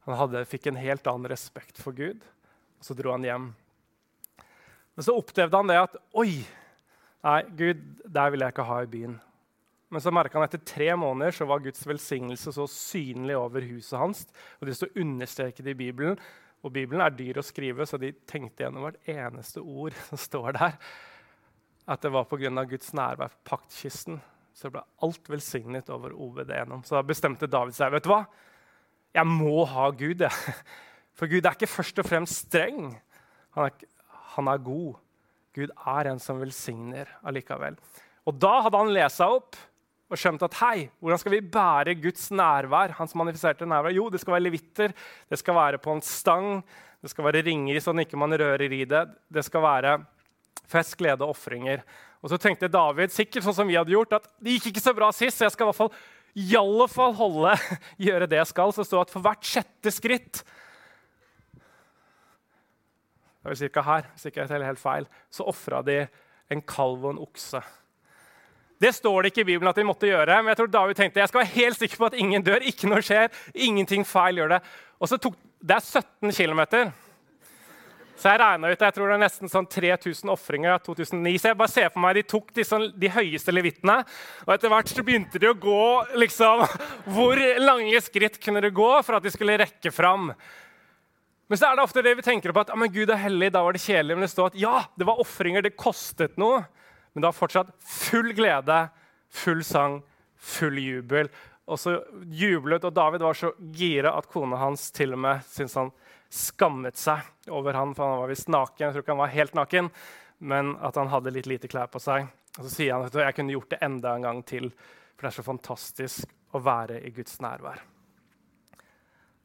Han 0.07 0.17
hadde, 0.19 0.45
fikk 0.49 0.69
en 0.69 0.79
helt 0.79 1.07
annen 1.09 1.29
respekt 1.31 1.79
for 1.81 1.95
Gud. 1.95 2.23
Og 2.79 2.87
så 2.87 2.95
dro 2.97 3.13
han 3.13 3.27
hjem. 3.27 3.51
Men 4.93 5.05
så 5.05 5.15
opplevde 5.17 5.59
han 5.59 5.71
det 5.71 5.79
at 5.81 5.97
Oi! 6.19 6.43
Nei, 7.23 7.39
Gud, 7.55 7.83
der 8.03 8.33
vil 8.33 8.43
jeg 8.43 8.51
ikke 8.51 8.65
ha 8.67 8.81
i 8.83 8.89
byen. 8.91 9.13
Men 9.93 10.01
så 10.03 10.11
merka 10.11 10.35
han 10.35 10.47
etter 10.47 10.59
tre 10.65 10.89
måneder 10.99 11.35
så 11.37 11.45
var 11.47 11.61
Guds 11.63 11.85
velsignelse 11.87 12.51
så 12.51 12.65
synlig 12.67 13.37
over 13.39 13.63
huset 13.63 13.95
hans. 14.01 14.25
Og 14.59 14.67
det 14.67 14.75
står 14.75 14.97
understreket 14.99 15.69
i 15.71 15.75
Bibelen. 15.77 16.17
Og 16.63 16.71
Bibelen 16.71 17.03
er 17.03 17.15
dyr 17.15 17.41
å 17.41 17.45
skrive, 17.45 17.85
så 17.87 17.99
de 17.99 18.13
tenkte 18.29 18.63
gjennom 18.63 18.85
hvert 18.87 19.09
eneste 19.11 19.63
ord 19.63 19.95
som 20.09 20.21
står 20.21 20.55
der. 20.59 20.77
At 21.83 22.05
det 22.05 22.13
var 22.15 22.29
pga. 22.29 22.63
Guds 22.69 22.93
nærvær 22.95 23.33
på 23.33 23.43
paktkisten. 23.55 24.21
Så 24.53 24.69
ble 24.71 24.83
alt 25.03 25.29
velsignet 25.31 25.89
over 25.91 26.13
OBD 26.13 26.53
gjennom. 26.53 26.83
Så 26.85 26.95
da 26.95 27.03
bestemte 27.05 27.49
David 27.49 27.75
seg. 27.75 27.91
vet 27.91 28.05
du 28.05 28.11
hva? 28.13 28.23
Jeg 29.13 29.29
må 29.29 29.65
ha 29.69 29.89
Gud, 29.91 30.23
jeg. 30.23 30.55
For 31.17 31.29
Gud 31.29 31.45
er 31.45 31.57
ikke 31.57 31.69
først 31.69 31.99
og 32.01 32.07
fremst 32.07 32.47
streng. 32.47 32.93
Han 33.57 33.67
er, 33.67 33.89
han 34.37 34.49
er 34.49 34.63
god. 34.65 35.01
Gud 35.53 35.73
er 35.73 36.09
en 36.09 36.21
som 36.21 36.39
velsigner 36.41 37.11
allikevel. 37.27 37.75
Og 38.25 38.39
da 38.41 38.55
hadde 38.65 38.79
han 38.79 38.93
lest 38.95 39.19
seg 39.19 39.35
opp 39.41 39.59
og 40.13 40.19
skjønt 40.21 40.43
at 40.45 40.55
hei, 40.61 40.87
hvordan 41.01 41.19
skal 41.21 41.33
vi 41.33 41.41
bære 41.55 41.95
Guds 41.97 42.27
nærvær? 42.33 42.93
Hans 42.99 43.15
manifiserte 43.17 43.65
nærvær? 43.65 43.95
Jo, 43.95 44.07
det 44.13 44.21
skal 44.21 44.35
være 44.35 44.45
levitter, 44.45 44.93
det 45.29 45.39
skal 45.41 45.57
være 45.57 45.79
på 45.81 45.95
en 45.95 46.03
stang, 46.05 46.49
det 47.01 47.09
skal 47.11 47.25
være 47.25 47.41
ringer 47.47 47.81
sånn 47.81 48.03
ikke 48.03 48.19
man 48.21 48.35
rører 48.37 48.69
i 48.69 48.83
det. 48.87 49.03
Det 49.33 49.43
skal 49.43 49.65
være 49.65 49.97
fest, 50.69 50.95
glede 50.99 51.25
og 51.25 51.33
ofringer. 51.33 51.81
Og 52.23 52.31
så 52.31 52.39
tenkte 52.39 52.71
David, 52.71 53.11
sikkert 53.11 53.43
sånn 53.43 53.57
som 53.57 53.67
vi 53.67 53.75
hadde 53.75 53.91
gjort, 53.91 54.13
at 54.15 54.29
det 54.39 54.55
gikk 54.55 54.69
ikke 54.71 54.85
så 54.85 54.93
bra 54.95 55.09
sist, 55.11 55.39
så 55.39 55.49
jeg 55.49 55.55
skal 55.55 55.67
i 55.67 55.71
hvert 55.71 55.81
fall, 55.81 55.91
i 56.39 56.53
alle 56.55 56.87
fall 56.93 57.17
holde, 57.17 57.57
gjøre 58.07 58.29
det 58.29 58.39
jeg 58.39 58.51
skal. 58.53 58.71
Så 58.71 58.85
det 58.85 58.91
står 58.91 59.07
at 59.07 59.13
for 59.13 59.25
hvert 59.25 59.49
sjette 59.49 59.91
skritt 59.93 60.45
det 63.43 63.51
er 63.51 63.59
cirka 63.59 63.81
her, 63.83 64.05
hvis 64.13 64.29
ikke 64.29 64.39
jeg 64.39 64.49
teller 64.53 64.69
helt 64.69 64.79
feil, 64.79 65.05
så 65.27 65.43
ofra 65.51 65.81
de 65.83 65.97
en 66.53 66.61
kalv 66.63 67.01
og 67.03 67.09
en 67.11 67.25
okse. 67.25 67.59
Det 68.83 68.91
står 68.97 69.23
det 69.23 69.31
ikke 69.31 69.45
i 69.45 69.49
Bibelen 69.53 69.71
at 69.71 69.79
de 69.79 69.87
måtte 69.87 70.09
gjøre, 70.09 70.41
men 70.41 70.51
jeg 70.51 70.59
tror 70.59 70.73
David 70.73 70.99
tenkte 70.99 71.21
jeg 71.21 71.31
skal 71.31 71.43
være 71.43 71.55
helt 71.55 71.79
sikker 71.79 72.01
på 72.01 72.09
at 72.09 72.19
ingen 72.19 72.43
dør, 72.43 72.65
ikke 72.67 72.89
noe 72.91 73.03
skjer, 73.05 73.31
ingenting 73.55 74.03
feil 74.07 74.41
gjør 74.41 74.57
det. 74.57 74.61
Og 74.99 75.11
så 75.11 75.19
tok, 75.21 75.39
Det 75.63 75.77
er 75.77 75.79
17 75.79 76.33
km. 76.35 76.91
Så 78.19 78.29
jeg 78.29 78.39
regna 78.39 78.69
ut 78.71 78.83
jeg 78.83 78.93
tror 78.95 79.09
det 79.09 79.15
er 79.15 79.21
nesten 79.23 79.51
sånn 79.51 79.65
3000 79.67 80.29
ofringer 80.31 80.75
av 80.75 80.81
2009. 80.85 81.31
Så 81.39 81.49
jeg 81.49 81.57
bare 81.59 81.71
ser 81.71 81.87
for 81.91 82.03
meg 82.03 82.17
de 82.19 82.25
tok 82.27 82.51
de, 82.55 82.65
sånn, 82.67 82.85
de 82.99 83.09
høyeste 83.11 83.55
levittene, 83.55 83.95
og 84.45 84.53
etter 84.53 84.71
hvert 84.71 84.91
så 84.91 85.05
begynte 85.05 85.41
de 85.41 85.49
å 85.49 85.57
gå 85.57 85.87
liksom 86.21 86.65
Hvor 87.15 87.39
lange 87.63 88.03
skritt 88.03 88.39
kunne 88.43 88.61
de 88.63 88.71
gå 88.75 88.91
for 89.03 89.17
at 89.17 89.25
de 89.25 89.33
skulle 89.33 89.57
rekke 89.59 89.91
fram? 89.91 90.29
Men 91.51 91.59
så 91.59 91.67
er 91.69 91.75
det 91.75 91.83
ofte 91.83 92.03
det 92.05 92.15
vi 92.19 92.25
tenker 92.25 92.53
på 92.55 92.63
at 92.63 92.71
men 92.79 92.91
Gud 92.93 93.11
er 93.11 93.19
hellig, 93.25 93.51
da 93.53 93.63
var 93.65 93.75
det 93.75 93.83
kjedelig. 93.83 94.15
Men 94.15 94.27
det 94.27 94.31
står 94.31 94.53
at 94.53 94.61
ja, 94.61 94.77
det 94.99 95.07
var 95.09 95.19
ofringer, 95.23 95.63
det 95.65 95.75
kostet 95.79 96.39
noe. 96.41 96.63
Men 97.13 97.21
det 97.21 97.29
var 97.29 97.37
fortsatt 97.37 97.73
full 97.79 98.33
glede, 98.33 98.77
full 99.29 99.63
sang, 99.65 100.01
full 100.37 100.79
jubel. 100.81 101.29
Og 101.69 101.79
så 101.79 101.95
jublet, 102.27 102.83
og 102.83 102.95
David 102.95 103.23
var 103.23 103.37
så 103.37 103.53
gira 103.71 104.15
at 104.17 104.27
kona 104.31 104.59
hans 104.59 104.89
til 104.95 105.15
og 105.15 105.21
med 105.23 105.45
syntes 105.47 105.77
han 105.79 105.93
skammet 106.33 106.97
seg 106.99 107.51
over 107.53 107.77
han, 107.77 107.93
for 107.95 108.09
han 108.09 108.23
var 108.23 108.33
visst 108.33 108.49
naken. 108.51 108.87
Jeg 108.87 108.95
tror 108.95 109.05
ikke 109.05 109.13
han 109.13 109.21
var 109.21 109.35
helt 109.35 109.55
naken, 109.57 109.89
men 110.43 110.73
at 110.83 110.97
han 110.99 111.11
hadde 111.13 111.33
litt 111.35 111.47
lite 111.49 111.69
klær 111.71 111.91
på 111.93 112.01
seg. 112.03 112.27
Og 112.57 112.65
så 112.65 112.73
sier 112.73 112.97
han 112.97 113.05
at 113.07 113.15
jeg 113.17 113.37
kunne 113.37 113.53
gjort 113.55 113.71
det 113.73 113.81
enda 113.85 114.15
en 114.17 114.27
gang 114.27 114.41
til, 114.49 114.69
for 115.13 115.25
det 115.25 115.31
er 115.31 115.37
så 115.37 115.45
fantastisk 115.45 116.33
å 116.53 116.61
være 116.61 116.99
i 117.05 117.13
Guds 117.13 117.39
nærvær. 117.41 117.79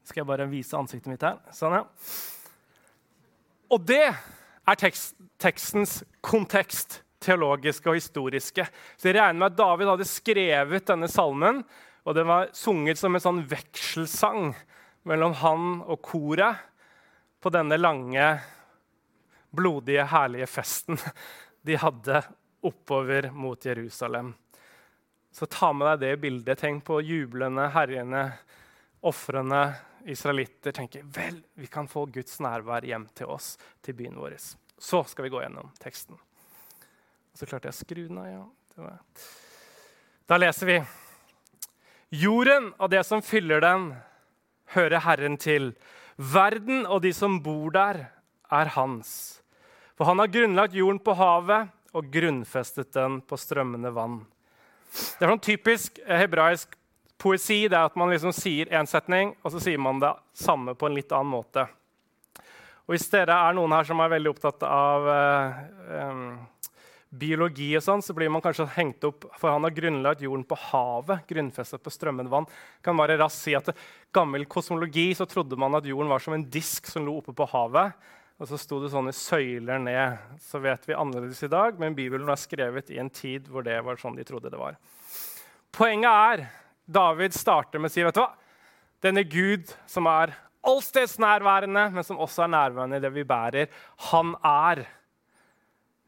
Skal 0.09 0.23
jeg 0.23 0.31
bare 0.31 0.49
vise 0.49 0.77
ansiktet 0.77 1.13
mitt 1.13 1.25
her? 1.25 1.39
Sånn, 1.53 1.77
ja. 1.77 1.85
Og 3.69 3.85
det 3.85 4.07
er 4.09 4.81
tekst, 4.81 5.17
tekstens 5.41 5.99
kontekst, 6.25 7.03
teologiske 7.23 7.91
og 7.91 7.99
historiske. 7.99 8.67
Så 8.97 9.11
jeg 9.11 9.19
regner 9.19 9.39
med 9.41 9.53
at 9.53 9.59
David 9.59 9.93
hadde 9.93 10.09
skrevet 10.09 10.89
denne 10.89 11.11
salmen, 11.11 11.63
og 12.07 12.17
den 12.17 12.29
var 12.31 12.53
sunget 12.57 13.01
som 13.01 13.17
en 13.17 13.23
sånn 13.23 13.43
vekselsang 13.51 14.53
mellom 15.09 15.35
han 15.43 15.67
og 15.83 16.01
koret 16.05 16.63
på 17.43 17.53
denne 17.55 17.79
lange, 17.79 18.31
blodige, 19.55 20.05
herlige 20.11 20.49
festen 20.51 20.99
de 21.67 21.77
hadde 21.81 22.23
oppover 22.65 23.31
mot 23.31 23.65
Jerusalem. 23.65 24.35
Så 25.33 25.47
ta 25.47 25.73
med 25.73 25.87
deg 25.89 26.01
det 26.01 26.21
bildet. 26.23 26.59
Tenk 26.59 26.85
på 26.89 27.01
jublende, 27.05 27.69
herjende, 27.75 28.25
ofrende 29.07 29.63
israelitter. 30.09 30.73
Tenker 30.73 31.05
vel, 31.15 31.43
vi 31.55 31.69
kan 31.71 31.89
få 31.89 32.07
Guds 32.13 32.41
nærvær 32.43 32.87
hjem 32.89 33.07
til 33.15 33.31
oss, 33.37 33.57
til 33.85 33.99
byen 33.99 34.19
vår. 34.19 34.39
Så 34.79 35.05
skal 35.11 35.29
vi 35.29 35.35
gå 35.35 35.43
gjennom 35.45 35.71
teksten. 35.83 36.19
Så 37.38 37.47
klarte 37.47 37.71
jeg 37.71 37.76
å 37.76 37.78
skru 37.78 38.00
den 38.09 38.18
av. 38.18 38.49
Ja. 38.75 38.95
Da 40.26 40.38
leser 40.42 40.66
vi. 40.66 40.78
Jorden 42.18 42.73
og 42.80 42.90
det 42.90 43.04
som 43.07 43.23
fyller 43.23 43.62
den, 43.62 43.92
hører 44.75 45.04
Herren 45.04 45.37
til. 45.38 45.71
Verden 46.18 46.83
og 46.87 47.04
de 47.04 47.12
som 47.14 47.38
bor 47.45 47.71
der, 47.76 48.09
er 48.50 48.73
hans. 48.75 49.38
For 49.95 50.09
han 50.09 50.18
har 50.18 50.33
grunnlagt 50.33 50.75
jorden 50.75 50.99
på 51.04 51.14
havet 51.14 51.71
og 51.95 52.11
grunnfestet 52.11 52.90
den 52.97 53.21
på 53.23 53.38
strømmende 53.38 53.92
vann. 53.95 54.23
Det 54.88 55.23
er 55.23 55.30
sånn 55.35 55.45
typisk 55.45 55.99
hebraisk 56.09 56.75
poesi 57.21 57.64
det 57.68 57.76
er 57.76 57.87
at 57.87 57.97
man 57.99 58.11
liksom 58.11 58.33
sier 58.35 58.71
én 58.75 58.88
setning, 58.88 59.35
og 59.42 59.52
så 59.52 59.62
sier 59.62 59.78
man 59.83 60.00
det 60.02 60.14
samme 60.38 60.75
på 60.78 60.88
en 60.88 60.97
litt 60.97 61.12
annen 61.12 61.35
måte. 61.38 61.68
Og 62.88 62.95
Hvis 62.97 63.11
dere 63.12 63.37
er 63.37 63.57
noen 63.59 63.75
her 63.76 63.85
som 63.85 64.00
er 64.00 64.14
veldig 64.14 64.30
opptatt 64.33 64.64
av 64.64 65.09
eh, 65.12 65.59
um, 66.09 66.30
biologi, 67.09 67.71
og 67.79 67.85
sånn, 67.85 68.03
så 68.05 68.12
blir 68.17 68.29
man 68.33 68.43
kanskje 68.45 68.67
hengt 68.75 69.05
opp 69.09 69.25
for 69.38 69.53
han 69.53 69.65
har 69.65 69.75
grunnlagt 69.77 70.23
jorden 70.25 70.45
på 70.45 70.59
havet. 70.69 71.25
grunnfestet 71.29 71.83
på 71.83 71.93
strømmende 71.93 72.33
vann. 72.33 72.47
Kan 72.85 72.99
bare 73.00 73.17
raskt 73.17 73.47
si 73.47 73.55
at 73.57 73.71
gammel 74.12 74.45
kosmologi 74.45 75.15
så 75.17 75.27
trodde 75.27 75.57
man 75.57 75.75
at 75.79 75.88
jorden 75.88 76.12
var 76.12 76.21
som 76.21 76.37
en 76.37 76.45
disk 76.45 76.87
som 76.87 77.07
lå 77.07 77.19
oppe 77.21 77.33
på 77.33 77.49
havet. 77.49 77.97
Og 78.38 78.47
så 78.47 78.59
sto 78.61 78.79
det 78.83 78.93
sånne 78.93 79.15
søyler 79.17 79.81
ned. 79.83 80.19
Så 80.45 80.61
vet 80.62 80.85
vi 80.87 80.95
annerledes 80.95 81.41
i 81.43 81.50
dag, 81.50 81.79
men 81.81 81.97
Bibelen 81.97 82.29
er 82.29 82.38
skrevet 82.38 82.93
i 82.93 83.00
en 83.03 83.11
tid 83.11 83.49
hvor 83.50 83.65
det 83.67 83.81
var 83.83 83.99
sånn 83.99 84.19
de 84.19 84.27
trodde 84.29 84.53
det 84.53 84.61
var. 84.61 84.77
Poenget 85.75 86.11
er 86.12 86.45
David 86.88 87.35
starter 87.37 87.81
med 87.81 87.91
å 87.91 87.95
si 87.95 88.05
vet 88.05 88.17
du 88.17 88.23
hva? 88.23 88.31
Denne 89.05 89.23
Gud 89.23 89.71
som 89.87 90.07
er 90.11 90.33
allstedsnærværende, 90.69 91.85
men 91.95 92.05
som 92.05 92.19
også 92.21 92.45
er 92.45 92.53
nærværende 92.53 92.99
i 92.99 93.03
det 93.03 93.11
vi 93.15 93.27
bærer, 93.27 93.69
han 94.11 94.33
er 94.45 94.85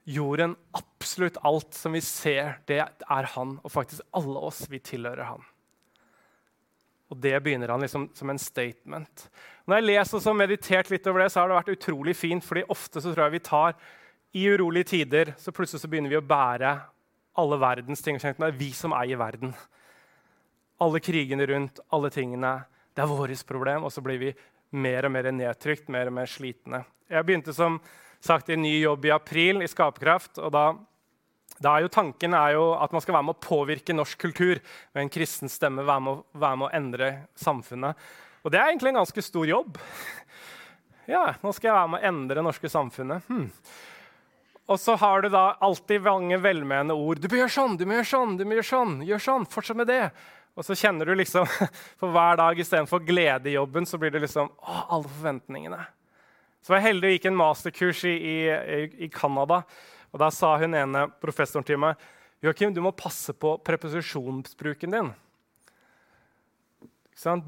jorden, 0.05 0.57
absolutt 0.77 1.39
alt 1.47 1.75
som 1.77 1.95
vi 1.97 2.03
ser, 2.05 2.59
det 2.71 2.81
er 2.83 3.31
han. 3.35 3.59
Og 3.65 3.73
faktisk 3.73 4.05
alle 4.17 4.43
oss, 4.51 4.65
vi 4.71 4.81
tilhører 4.83 5.27
han. 5.33 5.47
Og 7.11 7.19
det 7.19 7.35
begynner 7.43 7.73
han 7.73 7.83
liksom 7.83 8.07
som 8.15 8.31
en 8.31 8.39
statement. 8.39 9.27
Når 9.67 9.81
jeg 9.81 9.89
leser 9.89 10.31
og 10.31 10.39
meditert 10.39 10.93
litt 10.93 11.07
over 11.11 11.25
det, 11.25 11.33
så 11.33 11.43
har 11.43 11.51
det 11.51 11.59
vært 11.59 11.75
utrolig 11.75 12.15
fint. 12.17 12.45
fordi 12.45 12.63
ofte 12.69 13.01
så 13.01 13.13
tror 13.13 13.27
jeg 13.27 13.39
vi 13.39 13.49
tar 13.49 13.75
i 14.33 14.47
urolige 14.47 14.85
tider 14.93 15.35
så 15.39 15.51
plutselig 15.51 15.83
så 15.83 15.91
begynner 15.91 16.13
vi 16.13 16.21
å 16.21 16.27
bære 16.27 16.77
alle 17.41 17.59
verdens 17.59 18.03
ting. 18.03 18.19
Det 18.19 18.47
er 18.47 18.59
vi 18.59 18.71
som 18.77 18.95
eier 18.95 19.19
verden. 19.19 19.55
Alle 20.81 21.01
krigene 21.03 21.47
rundt, 21.47 21.81
alle 21.91 22.11
tingene. 22.11 22.61
Det 22.95 23.03
er 23.03 23.11
vårt 23.11 23.47
problem. 23.47 23.85
Og 23.85 23.93
så 23.93 24.01
blir 24.01 24.19
vi 24.19 24.35
mer 24.71 25.07
og 25.07 25.13
mer 25.13 25.31
nedtrykt, 25.35 25.89
mer 25.89 26.07
og 26.07 26.15
mer 26.15 26.31
slitne. 26.31 26.85
Jeg 27.11 27.27
begynte 27.27 27.53
som 27.53 27.81
sagt 28.21 28.49
en 28.53 28.63
ny 28.63 28.77
jobb 28.81 29.09
i 29.09 29.13
april 29.15 29.63
i 29.65 29.69
Skaperkraft. 29.69 30.39
og 30.39 30.53
da, 30.55 30.65
da 31.59 31.77
er 31.77 31.87
jo 31.87 31.93
Tanken 31.93 32.37
er 32.37 32.57
jo 32.57 32.65
at 32.77 32.93
man 32.93 33.05
skal 33.05 33.17
være 33.17 33.29
med 33.29 33.37
å 33.39 33.47
påvirke 33.49 33.97
norsk 33.97 34.21
kultur 34.21 34.61
med 34.95 35.05
en 35.05 35.13
kristen 35.13 35.53
stemme. 35.53 35.87
Være 35.87 36.07
med, 36.07 36.25
være 36.33 36.61
med 36.61 36.69
å 36.69 36.75
endre 36.77 37.13
samfunnet. 37.39 38.11
Og 38.45 38.53
det 38.53 38.61
er 38.61 38.71
egentlig 38.71 38.95
en 38.95 39.03
ganske 39.03 39.25
stor 39.25 39.49
jobb. 39.49 39.79
Ja, 41.11 41.35
nå 41.43 41.51
skal 41.57 41.71
jeg 41.71 41.75
være 41.75 41.91
med 41.91 42.01
å 42.01 42.09
endre 42.13 42.39
det 42.39 42.45
norske 42.47 42.69
samfunnet. 42.71 43.25
Hmm. 43.27 43.49
Og 44.71 44.79
så 44.79 44.95
har 45.01 45.25
du 45.25 45.33
da 45.33 45.57
alltid 45.59 46.05
mange 46.05 46.37
velmenende 46.39 46.95
ord. 46.95 47.19
'Du 47.19 47.27
bør 47.27 47.43
gjøre 47.43 47.57
sånn, 47.57 47.77
du 47.77 47.83
må 47.89 47.97
gjøre 47.99 48.11
sånn, 48.13 48.37
du 48.39 48.45
må 48.47 48.55
gjøre 48.55 48.69
sånn. 48.69 48.93
Gjør 49.03 49.25
sånn, 49.25 49.47
Fortsett 49.51 49.81
med 49.81 49.91
det.' 49.91 50.13
Og 50.59 50.67
så 50.67 50.75
kjenner 50.75 51.07
du 51.07 51.15
liksom 51.15 51.47
For 52.01 52.11
hver 52.11 52.39
dag 52.39 52.59
istedenfor 52.59 53.03
glede 53.07 53.51
i 53.51 53.57
jobben, 53.57 53.87
så 53.87 53.99
blir 53.99 54.15
det 54.15 54.23
liksom 54.23 54.51
å, 54.51 54.77
alle 54.95 55.09
forventningene. 55.09 55.81
Så 56.61 56.73
var 56.73 56.81
jeg 56.81 56.91
heldig 56.91 57.09
og 57.09 57.17
gikk 57.17 57.27
en 57.31 57.41
masterkurs 57.41 58.05
i, 58.09 58.15
i, 58.15 58.37
i 59.07 59.09
Canada. 59.13 59.63
Og 60.11 60.21
da 60.21 60.29
sa 60.35 60.53
hun 60.61 60.77
ene 60.77 61.07
professoren 61.23 61.67
til 61.67 61.81
meg 61.81 62.01
Joakim, 62.41 62.73
du 62.73 62.81
må 62.81 62.93
passe 62.97 63.35
på 63.37 63.59
preposisjonsbruken 63.65 64.95
din. 64.95 65.11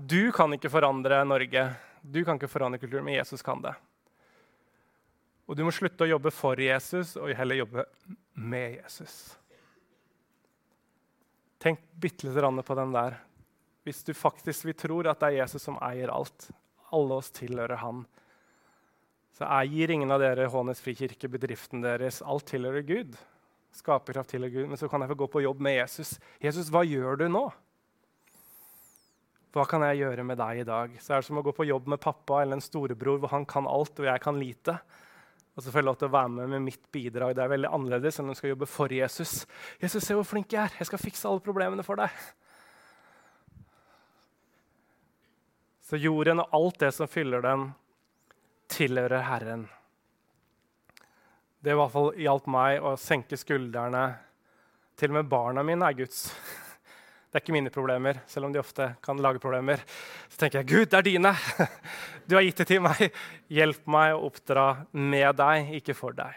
Du 0.05 0.33
kan 0.37 0.53
ikke 0.53 0.69
forandre 0.69 1.23
Norge. 1.25 1.63
Du 2.03 2.21
kan 2.27 2.37
ikke 2.37 2.51
forandre 2.51 2.81
kulturen, 2.83 3.07
men 3.07 3.17
Jesus 3.17 3.41
kan 3.45 3.63
det. 3.65 3.73
Og 5.49 5.57
du 5.57 5.65
må 5.65 5.73
slutte 5.73 6.05
å 6.05 6.11
jobbe 6.11 6.33
for 6.35 6.61
Jesus 6.61 7.15
og 7.17 7.33
heller 7.37 7.63
jobbe 7.63 7.87
med 8.37 8.83
Jesus. 8.83 9.15
Tenk 11.63 11.81
bitte 11.97 12.29
litt 12.29 12.67
på 12.67 12.77
den 12.77 12.93
der. 12.93 13.17
Hvis 13.87 14.05
du 14.05 14.13
faktisk 14.15 14.67
vi 14.69 14.77
tror 14.77 15.09
at 15.11 15.23
det 15.23 15.33
er 15.33 15.41
Jesus 15.41 15.65
som 15.65 15.81
eier 15.83 16.13
alt, 16.13 16.51
alle 16.93 17.17
oss 17.17 17.33
tilhører 17.35 17.81
han, 17.81 18.05
så 19.33 19.49
eier 19.49 19.91
ingen 19.91 20.13
av 20.13 20.21
dere 20.21 20.49
Hånes 20.53 20.83
frikirke 20.85 21.31
bedriften 21.33 21.85
deres. 21.85 22.21
Alt 22.21 22.51
tilhører 22.53 22.85
Gud. 22.85 23.17
Skaperkraft 23.73 24.35
tilhører 24.35 24.53
Gud. 24.53 24.71
Men 24.73 24.81
så 24.81 24.89
kan 24.93 25.01
jeg 25.01 25.13
få 25.15 25.21
gå 25.23 25.29
på 25.33 25.45
jobb 25.45 25.63
med 25.65 25.79
Jesus. 25.79 26.19
Jesus, 26.43 26.69
hva 26.73 26.85
gjør 26.85 27.23
du 27.23 27.29
nå? 27.33 27.47
Hva 29.53 29.65
kan 29.69 29.85
jeg 29.85 30.01
gjøre 30.01 30.25
med 30.25 30.39
deg 30.41 30.63
i 30.63 30.69
dag? 30.69 30.93
Så 31.01 31.13
er 31.13 31.21
det 31.21 31.29
som 31.29 31.41
å 31.41 31.45
gå 31.45 31.53
på 31.57 31.69
jobb 31.69 31.89
med 31.93 32.01
pappa 32.01 32.41
eller 32.41 32.57
en 32.57 32.65
storebror 32.65 33.19
hvor 33.21 33.33
han 33.35 33.49
kan 33.49 33.69
alt 33.69 33.99
og 34.01 34.09
jeg 34.09 34.25
kan 34.25 34.39
lite. 34.41 34.77
Og 35.53 35.61
så 35.61 35.73
får 35.73 35.83
jeg 35.83 35.89
lov 35.91 35.99
til 36.01 36.09
å 36.09 36.15
være 36.15 36.33
med 36.33 36.53
med 36.55 36.65
mitt 36.65 36.85
bidrag. 36.93 37.35
Det 37.37 37.43
er 37.45 37.53
veldig 37.53 37.73
annerledes 37.77 38.17
enn 38.17 38.31
om 38.31 38.33
du 38.33 38.39
skal 38.39 38.55
jobbe 38.55 38.69
for 38.69 38.93
Jesus. 38.93 39.43
Jesus, 39.83 40.01
se 40.07 40.17
hvor 40.17 40.25
flink 40.25 40.53
jeg 40.55 40.63
er. 40.65 40.79
Jeg 40.81 40.89
skal 40.89 41.03
fikse 41.03 41.29
alle 41.29 41.45
problemene 41.45 41.85
for 41.85 42.01
deg. 42.01 42.23
Så 45.85 46.01
jorden 46.01 46.41
og 46.41 46.57
alt 46.57 46.81
det 46.81 46.93
som 46.97 47.11
fyller 47.11 47.45
den, 47.45 47.67
tilhører 48.73 49.25
Herren. 49.29 49.67
Det 51.63 51.71
i 51.71 51.79
hvert 51.79 51.95
fall 51.95 52.11
hjalp 52.19 52.49
meg 52.51 52.83
å 52.83 52.97
senke 52.99 53.39
skuldrene. 53.39 54.07
Til 54.99 55.13
og 55.13 55.21
med 55.21 55.31
barna 55.31 55.63
mine 55.67 55.87
er 55.87 55.99
Guds. 56.01 56.25
Det 57.33 57.39
er 57.39 57.45
ikke 57.47 57.55
mine 57.55 57.73
problemer, 57.73 58.19
selv 58.29 58.49
om 58.49 58.53
de 58.53 58.61
ofte 58.61 58.91
kan 59.01 59.21
lage 59.23 59.41
problemer. 59.41 59.81
Så 60.29 60.41
tenker 60.41 60.61
jeg, 60.61 60.69
Gud, 60.69 60.89
det 60.93 60.99
er 60.99 61.07
dine. 61.07 61.31
Du 62.29 62.35
har 62.37 62.45
gitt 62.45 62.61
det 62.61 62.67
til 62.69 62.83
meg. 62.85 63.07
Hjelp 63.49 63.87
meg 63.91 64.13
å 64.13 64.27
oppdra 64.29 64.67
med 64.93 65.39
deg, 65.39 65.71
ikke 65.79 65.97
for 65.97 66.19
deg. 66.19 66.37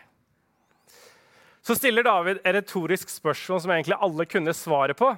Så 1.66 1.76
stiller 1.76 2.06
David 2.06 2.40
et 2.46 2.56
retorisk 2.60 3.10
spørsmål 3.10 3.60
som 3.64 3.74
egentlig 3.74 3.98
alle 4.08 4.28
kunne 4.30 4.54
svare 4.54 4.94
på. 4.94 5.10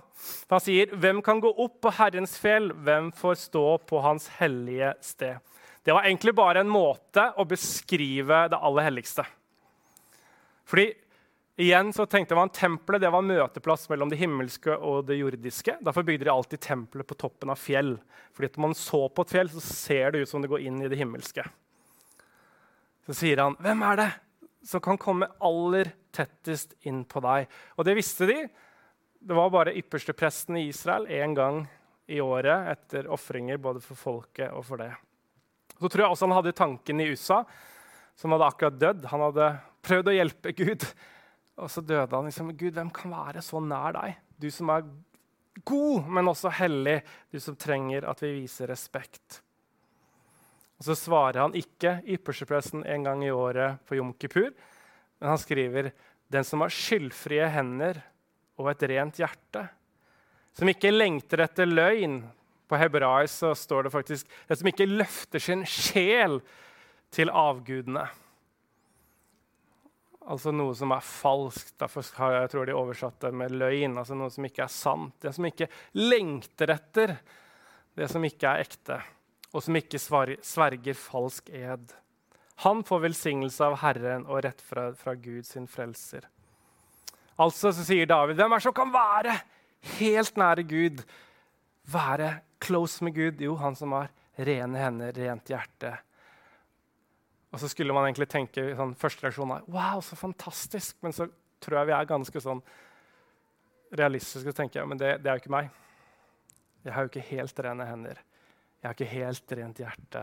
Han 0.50 0.64
sier, 0.64 0.88
'Hvem 0.96 1.22
kan 1.22 1.42
gå 1.44 1.52
opp 1.52 1.82
på 1.82 1.92
Herrens 1.92 2.38
fjell? 2.40 2.72
Hvem 2.72 3.12
får 3.12 3.36
stå 3.36 3.78
på 3.86 4.02
Hans 4.02 4.28
hellige 4.40 4.94
sted?' 5.02 5.57
Det 5.88 5.94
var 5.96 6.04
egentlig 6.04 6.34
bare 6.36 6.60
en 6.66 6.72
måte 6.72 7.30
å 7.40 7.46
beskrive 7.48 8.42
det 8.52 8.58
aller 8.60 8.90
helligste. 8.90 9.24
Fordi 10.68 10.90
Igjen 11.58 11.94
så 11.96 12.04
tenkte 12.06 12.36
man 12.38 12.52
Tempelet 12.54 13.02
det 13.02 13.10
var 13.10 13.24
møteplass 13.26 13.88
mellom 13.90 14.12
det 14.12 14.20
himmelske 14.20 14.76
og 14.76 15.08
det 15.08 15.16
jordiske. 15.18 15.78
Derfor 15.82 16.04
bygde 16.06 16.28
de 16.28 16.34
alltid 16.34 16.62
tempelet 16.62 17.08
på 17.08 17.18
toppen 17.18 17.50
av 17.50 17.58
fjell. 17.58 17.96
Fordi 18.36 18.52
Når 18.54 18.62
man 18.68 18.76
så 18.78 19.00
på 19.10 19.26
et 19.26 19.34
fjell, 19.34 19.50
så 19.50 19.64
ser 19.64 20.12
det 20.12 20.22
ut 20.22 20.30
som 20.30 20.44
det 20.44 20.52
går 20.52 20.68
inn 20.68 20.84
i 20.84 20.92
det 20.92 21.00
himmelske. 21.00 21.48
Så 23.08 23.16
sier 23.16 23.42
han, 23.42 23.56
'Hvem 23.56 23.82
er 23.92 23.96
det 23.96 24.12
som 24.68 24.82
kan 24.82 24.98
komme 24.98 25.32
aller 25.42 25.94
tettest 26.12 26.76
inn 26.84 27.06
på 27.06 27.22
deg?' 27.22 27.48
Og 27.80 27.86
det 27.86 27.96
visste 27.96 28.28
de. 28.28 28.50
Det 29.24 29.36
var 29.36 29.50
bare 29.50 29.74
ypperstepresten 29.74 30.58
i 30.58 30.68
Israel 30.68 31.08
én 31.08 31.34
gang 31.34 31.68
i 32.08 32.20
året 32.20 32.68
etter 32.76 33.08
ofringer 33.08 33.58
både 33.58 33.82
for 33.82 33.96
folket 33.96 34.52
og 34.52 34.66
for 34.66 34.78
det. 34.78 34.94
Så 35.78 35.90
tror 35.90 36.04
jeg 36.04 36.14
også 36.14 36.28
han 36.28 36.38
hadde 36.40 36.58
tanken 36.58 37.02
i 37.04 37.10
USA, 37.12 37.44
som 38.18 38.34
hadde 38.34 38.50
akkurat 38.50 38.80
dødd. 38.82 39.06
Han 39.12 39.24
hadde 39.28 39.52
prøvd 39.86 40.12
å 40.12 40.18
hjelpe 40.18 40.56
Gud 40.58 40.88
og 41.58 41.72
så 41.74 41.82
døde 41.82 42.14
han. 42.16 42.26
liksom, 42.30 42.54
Gud, 42.58 42.76
hvem 42.78 42.90
kan 42.94 43.12
være 43.12 43.42
så 43.42 43.60
nær 43.64 43.96
deg? 43.98 44.18
Du 44.38 44.50
som 44.54 44.70
er 44.70 44.86
god, 45.66 46.10
men 46.14 46.30
også 46.30 46.52
hellig. 46.54 47.00
Du 47.34 47.40
som 47.42 47.58
trenger 47.58 48.06
at 48.10 48.22
vi 48.22 48.36
viser 48.44 48.70
respekt. 48.70 49.42
Og 50.78 50.86
Så 50.86 50.96
svarer 51.00 51.42
han 51.42 51.58
ikke 51.58 51.98
ypperstepresten 52.06 52.86
en 52.86 53.08
gang 53.08 53.24
i 53.26 53.34
året 53.34 53.82
på 53.90 53.98
Jom 53.98 54.14
Kippur, 54.14 54.52
men 55.18 55.30
han 55.34 55.42
skriver 55.42 55.90
den 56.30 56.46
som 56.46 56.62
har 56.62 56.74
skyldfrie 56.74 57.48
hender 57.50 58.04
og 58.62 58.70
et 58.70 58.86
rent 58.92 59.18
hjerte, 59.18 59.64
som 60.54 60.70
ikke 60.70 60.94
lengter 60.94 61.42
etter 61.42 61.66
løgn. 61.66 62.20
På 62.68 62.80
hebraisk 62.80 63.34
så 63.34 63.54
står 63.56 63.88
det 63.88 63.94
faktisk 63.94 64.32
den 64.48 64.60
som 64.60 64.70
ikke 64.72 64.90
løfter 64.90 65.44
sin 65.44 65.66
sjel 65.68 66.40
til 67.16 67.32
avgudene. 67.32 68.06
Altså 70.28 70.52
noe 70.52 70.76
som 70.76 70.92
er 70.92 71.06
falskt. 71.08 71.78
Derfor 71.80 72.04
jeg 72.36 72.52
tror 72.52 72.68
de 72.68 72.76
oversatt 72.76 73.22
det 73.24 73.32
med 73.32 73.56
løgn. 73.56 73.96
altså 73.98 74.18
Noe 74.20 74.34
som 74.34 74.46
ikke 74.46 74.66
er 74.66 74.74
sant. 74.74 75.16
Det 75.24 75.32
som 75.36 75.48
ikke 75.48 75.70
lengter 75.96 76.76
etter 76.76 77.16
det 77.98 78.10
som 78.12 78.26
ikke 78.28 78.50
er 78.50 78.62
ekte, 78.62 79.00
og 79.56 79.64
som 79.66 79.78
ikke 79.80 79.98
sverger 79.98 80.98
falsk 81.00 81.48
ed. 81.50 81.94
Han 82.66 82.84
får 82.86 83.08
velsignelse 83.08 83.66
av 83.66 83.80
Herren 83.82 84.26
og 84.28 84.44
rett 84.46 84.62
fra, 84.62 84.92
fra 84.98 85.16
Gud 85.18 85.48
sin 85.48 85.66
frelser. 85.70 86.28
Altså 87.42 87.72
så 87.74 87.86
sier 87.86 88.10
David, 88.10 88.38
hvem 88.38 88.54
er 88.54 88.62
det 88.62 88.66
som 88.66 88.76
kan 88.78 88.94
være 88.94 89.34
helt 89.98 90.38
nære 90.38 90.66
Gud? 90.70 91.02
Være 91.90 92.32
close 92.64 93.04
med 93.04 93.16
Gud? 93.16 93.42
Jo, 93.42 93.56
han 93.62 93.76
som 93.76 93.96
har 93.98 94.12
rene 94.38 94.82
hender, 94.82 95.16
rent 95.18 95.50
hjerte 95.50 95.98
og 97.58 97.62
så 97.62 97.70
skulle 97.72 97.96
man 97.96 98.06
egentlig 98.06 98.28
tenke 98.30 98.64
sånn, 98.76 98.96
første 99.00 99.24
reaksjon 99.24 99.54
er 99.56 99.68
wow, 99.72 100.02
så 100.04 100.18
fantastisk. 100.20 100.98
Men 101.02 101.16
så 101.16 101.30
tror 101.64 101.80
jeg 101.80 101.90
vi 101.90 101.96
er 101.96 102.10
ganske 102.10 102.42
sånn 102.44 102.62
realistiske 103.98 104.52
og 104.52 104.58
tenker 104.58 104.86
men 104.86 105.00
det, 105.00 105.16
det 105.24 105.32
er 105.32 105.40
jo 105.40 105.46
ikke 105.46 105.56
meg. 105.56 105.72
Jeg 106.84 106.94
har 106.96 107.06
jo 107.06 107.12
ikke 107.12 107.30
helt 107.32 107.62
rene 107.64 107.88
hender. 107.88 108.20
Jeg 108.78 108.86
har 108.86 108.98
ikke 108.98 109.10
helt 109.14 109.56
rent 109.60 109.82
hjerte. 109.82 110.22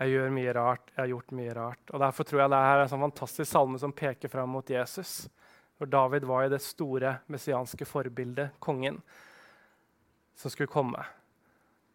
Jeg 0.00 0.14
gjør 0.14 0.32
mye 0.34 0.54
rart. 0.56 0.88
Jeg 0.94 1.02
har 1.02 1.10
gjort 1.12 1.36
mye 1.38 1.58
rart. 1.58 1.92
Og 1.92 2.02
Derfor 2.02 2.26
tror 2.26 2.42
jeg 2.42 2.52
det 2.54 2.62
er 2.70 2.82
en 2.82 2.90
sånn 2.94 3.04
fantastisk 3.04 3.50
salme 3.50 3.82
som 3.82 3.94
peker 3.94 4.32
fram 4.32 4.54
mot 4.54 4.70
Jesus. 4.70 5.12
For 5.76 5.90
David 5.90 6.26
var 6.30 6.46
jo 6.46 6.54
det 6.54 6.62
store 6.64 7.18
messianske 7.30 7.86
forbildet, 7.86 8.56
kongen, 8.62 9.00
som 10.36 10.52
skulle 10.52 10.72
komme. 10.72 11.04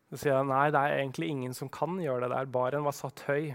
Så 0.10 0.24
sier 0.24 0.40
han 0.40 0.50
nei, 0.50 0.70
det 0.74 0.82
er 0.82 1.02
egentlig 1.04 1.30
ingen 1.30 1.54
som 1.54 1.70
kan 1.70 2.00
gjøre 2.02 2.26
det 2.26 2.34
der. 2.34 2.50
Baren 2.50 2.86
var 2.88 2.96
satt 2.98 3.26
høy. 3.28 3.52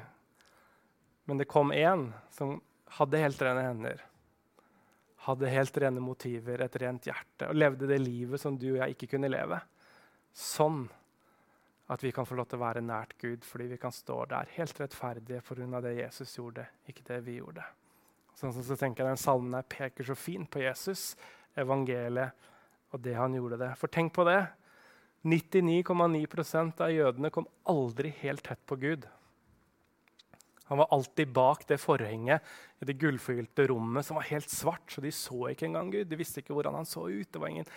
Men 1.24 1.40
det 1.40 1.48
kom 1.50 1.72
en 1.74 2.10
som 2.34 2.58
hadde 2.98 3.22
helt 3.22 3.40
rene 3.42 3.62
hender, 3.64 4.02
hadde 5.24 5.50
helt 5.50 5.78
rene 5.80 6.02
motiver, 6.04 6.60
et 6.62 6.76
rent 6.82 7.08
hjerte, 7.08 7.48
og 7.48 7.56
levde 7.56 7.88
det 7.90 7.98
livet 8.02 8.42
som 8.42 8.58
du 8.60 8.74
og 8.74 8.82
jeg 8.82 8.94
ikke 8.94 9.14
kunne 9.14 9.32
leve. 9.32 9.58
Sånn 10.36 10.84
at 11.90 12.04
vi 12.04 12.12
kan 12.14 12.26
få 12.28 12.36
lov 12.38 12.48
til 12.48 12.60
å 12.60 12.64
være 12.64 12.84
nært 12.84 13.16
Gud 13.20 13.44
fordi 13.44 13.66
vi 13.74 13.78
kan 13.80 13.92
stå 13.92 14.22
der 14.30 14.52
helt 14.56 14.78
rettferdige 14.80 15.42
pga. 15.44 15.80
det 15.84 15.96
Jesus 15.98 16.36
gjorde, 16.36 16.66
ikke 16.88 17.04
det 17.08 17.20
vi 17.26 17.38
gjorde. 17.40 17.64
Sånn, 18.34 18.52
så 18.52 18.76
tenker 18.76 19.04
jeg 19.04 19.14
Den 19.14 19.20
salmen 19.20 19.54
her 19.54 19.66
peker 19.68 20.04
så 20.04 20.14
fint 20.14 20.50
på 20.50 20.62
Jesus, 20.64 21.14
evangeliet 21.56 22.32
og 22.92 23.02
det 23.02 23.14
han 23.14 23.34
gjorde 23.34 23.58
det. 23.58 23.72
For 23.78 23.90
tenk 23.90 24.14
på 24.14 24.24
det. 24.26 24.40
99,9% 25.24 26.80
av 26.84 26.92
jødene 26.92 27.30
kom 27.32 27.46
aldri 27.70 28.10
helt 28.20 28.44
tett 28.44 28.60
på 28.68 28.76
Gud. 28.76 29.06
Han 30.68 30.80
var 30.80 30.92
alltid 30.96 31.32
bak 31.32 31.66
det 31.68 31.78
forhenget 31.80 32.44
i 32.80 32.88
det 32.88 32.96
gullforgylte 33.00 33.66
rommet 33.68 34.06
som 34.06 34.16
var 34.16 34.28
helt 34.30 34.50
svart. 34.52 34.84
Så 34.88 35.04
de 35.04 35.12
så 35.12 35.50
ikke 35.50 35.68
engang 35.68 35.90
Gud. 35.92 36.08
De 36.08 36.18
visste 36.20 36.40
ikke 36.40 36.56
hvordan 36.56 36.76
han 36.76 36.88
så 36.88 37.06
ut. 37.08 37.28
Det 37.32 37.40
var 37.40 37.52
ingen 37.52 37.68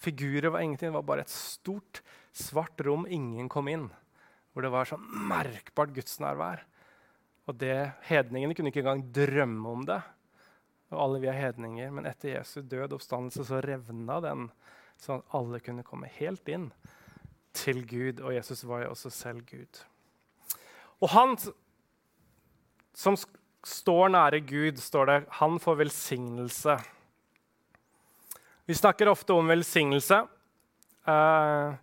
figurer, 0.00 0.50
var 0.52 0.64
ingenting. 0.64 0.92
Det 0.92 0.98
var 0.98 1.08
bare 1.08 1.24
et 1.24 1.32
stort, 1.32 2.02
svart 2.32 2.80
rom 2.84 3.08
ingen 3.08 3.48
kom 3.52 3.68
inn. 3.72 3.88
Hvor 4.52 4.64
det 4.64 4.72
var 4.72 4.88
sånn 4.88 5.04
merkbart 5.28 5.92
gudsnærvær. 5.96 6.64
Og 7.48 7.56
det, 7.60 7.76
Hedningene 8.08 8.56
kunne 8.56 8.72
ikke 8.72 8.84
engang 8.84 9.04
drømme 9.12 9.72
om 9.76 9.88
det. 9.88 10.00
Og 10.92 11.00
alle 11.00 11.20
vi 11.24 11.28
er 11.32 11.40
hedninger, 11.40 11.90
Men 11.90 12.06
etter 12.06 12.36
Jesu 12.36 12.60
død 12.62 12.92
og 12.92 12.98
oppstandelse 13.00 13.44
så 13.48 13.60
revna 13.64 14.20
den, 14.20 14.48
sånn 15.04 15.22
at 15.22 15.36
alle 15.36 15.60
kunne 15.64 15.86
komme 15.86 16.10
helt 16.18 16.48
inn 16.50 16.70
til 17.54 17.84
Gud. 17.86 18.22
Og 18.24 18.34
Jesus 18.34 18.64
var 18.68 18.84
jo 18.84 18.94
også 18.94 19.12
selv 19.14 19.44
Gud. 19.48 19.84
Og 21.02 21.12
han 21.14 21.36
som 22.94 23.16
står 23.66 24.12
nære 24.14 24.42
Gud, 24.46 24.78
står 24.80 25.08
det, 25.10 25.20
han 25.40 25.58
får 25.60 25.80
velsignelse. 25.84 26.76
Vi 28.64 28.74
snakker 28.74 29.10
ofte 29.10 29.34
om 29.36 29.48
velsignelse. 29.50 30.22
Eh, 31.04 31.74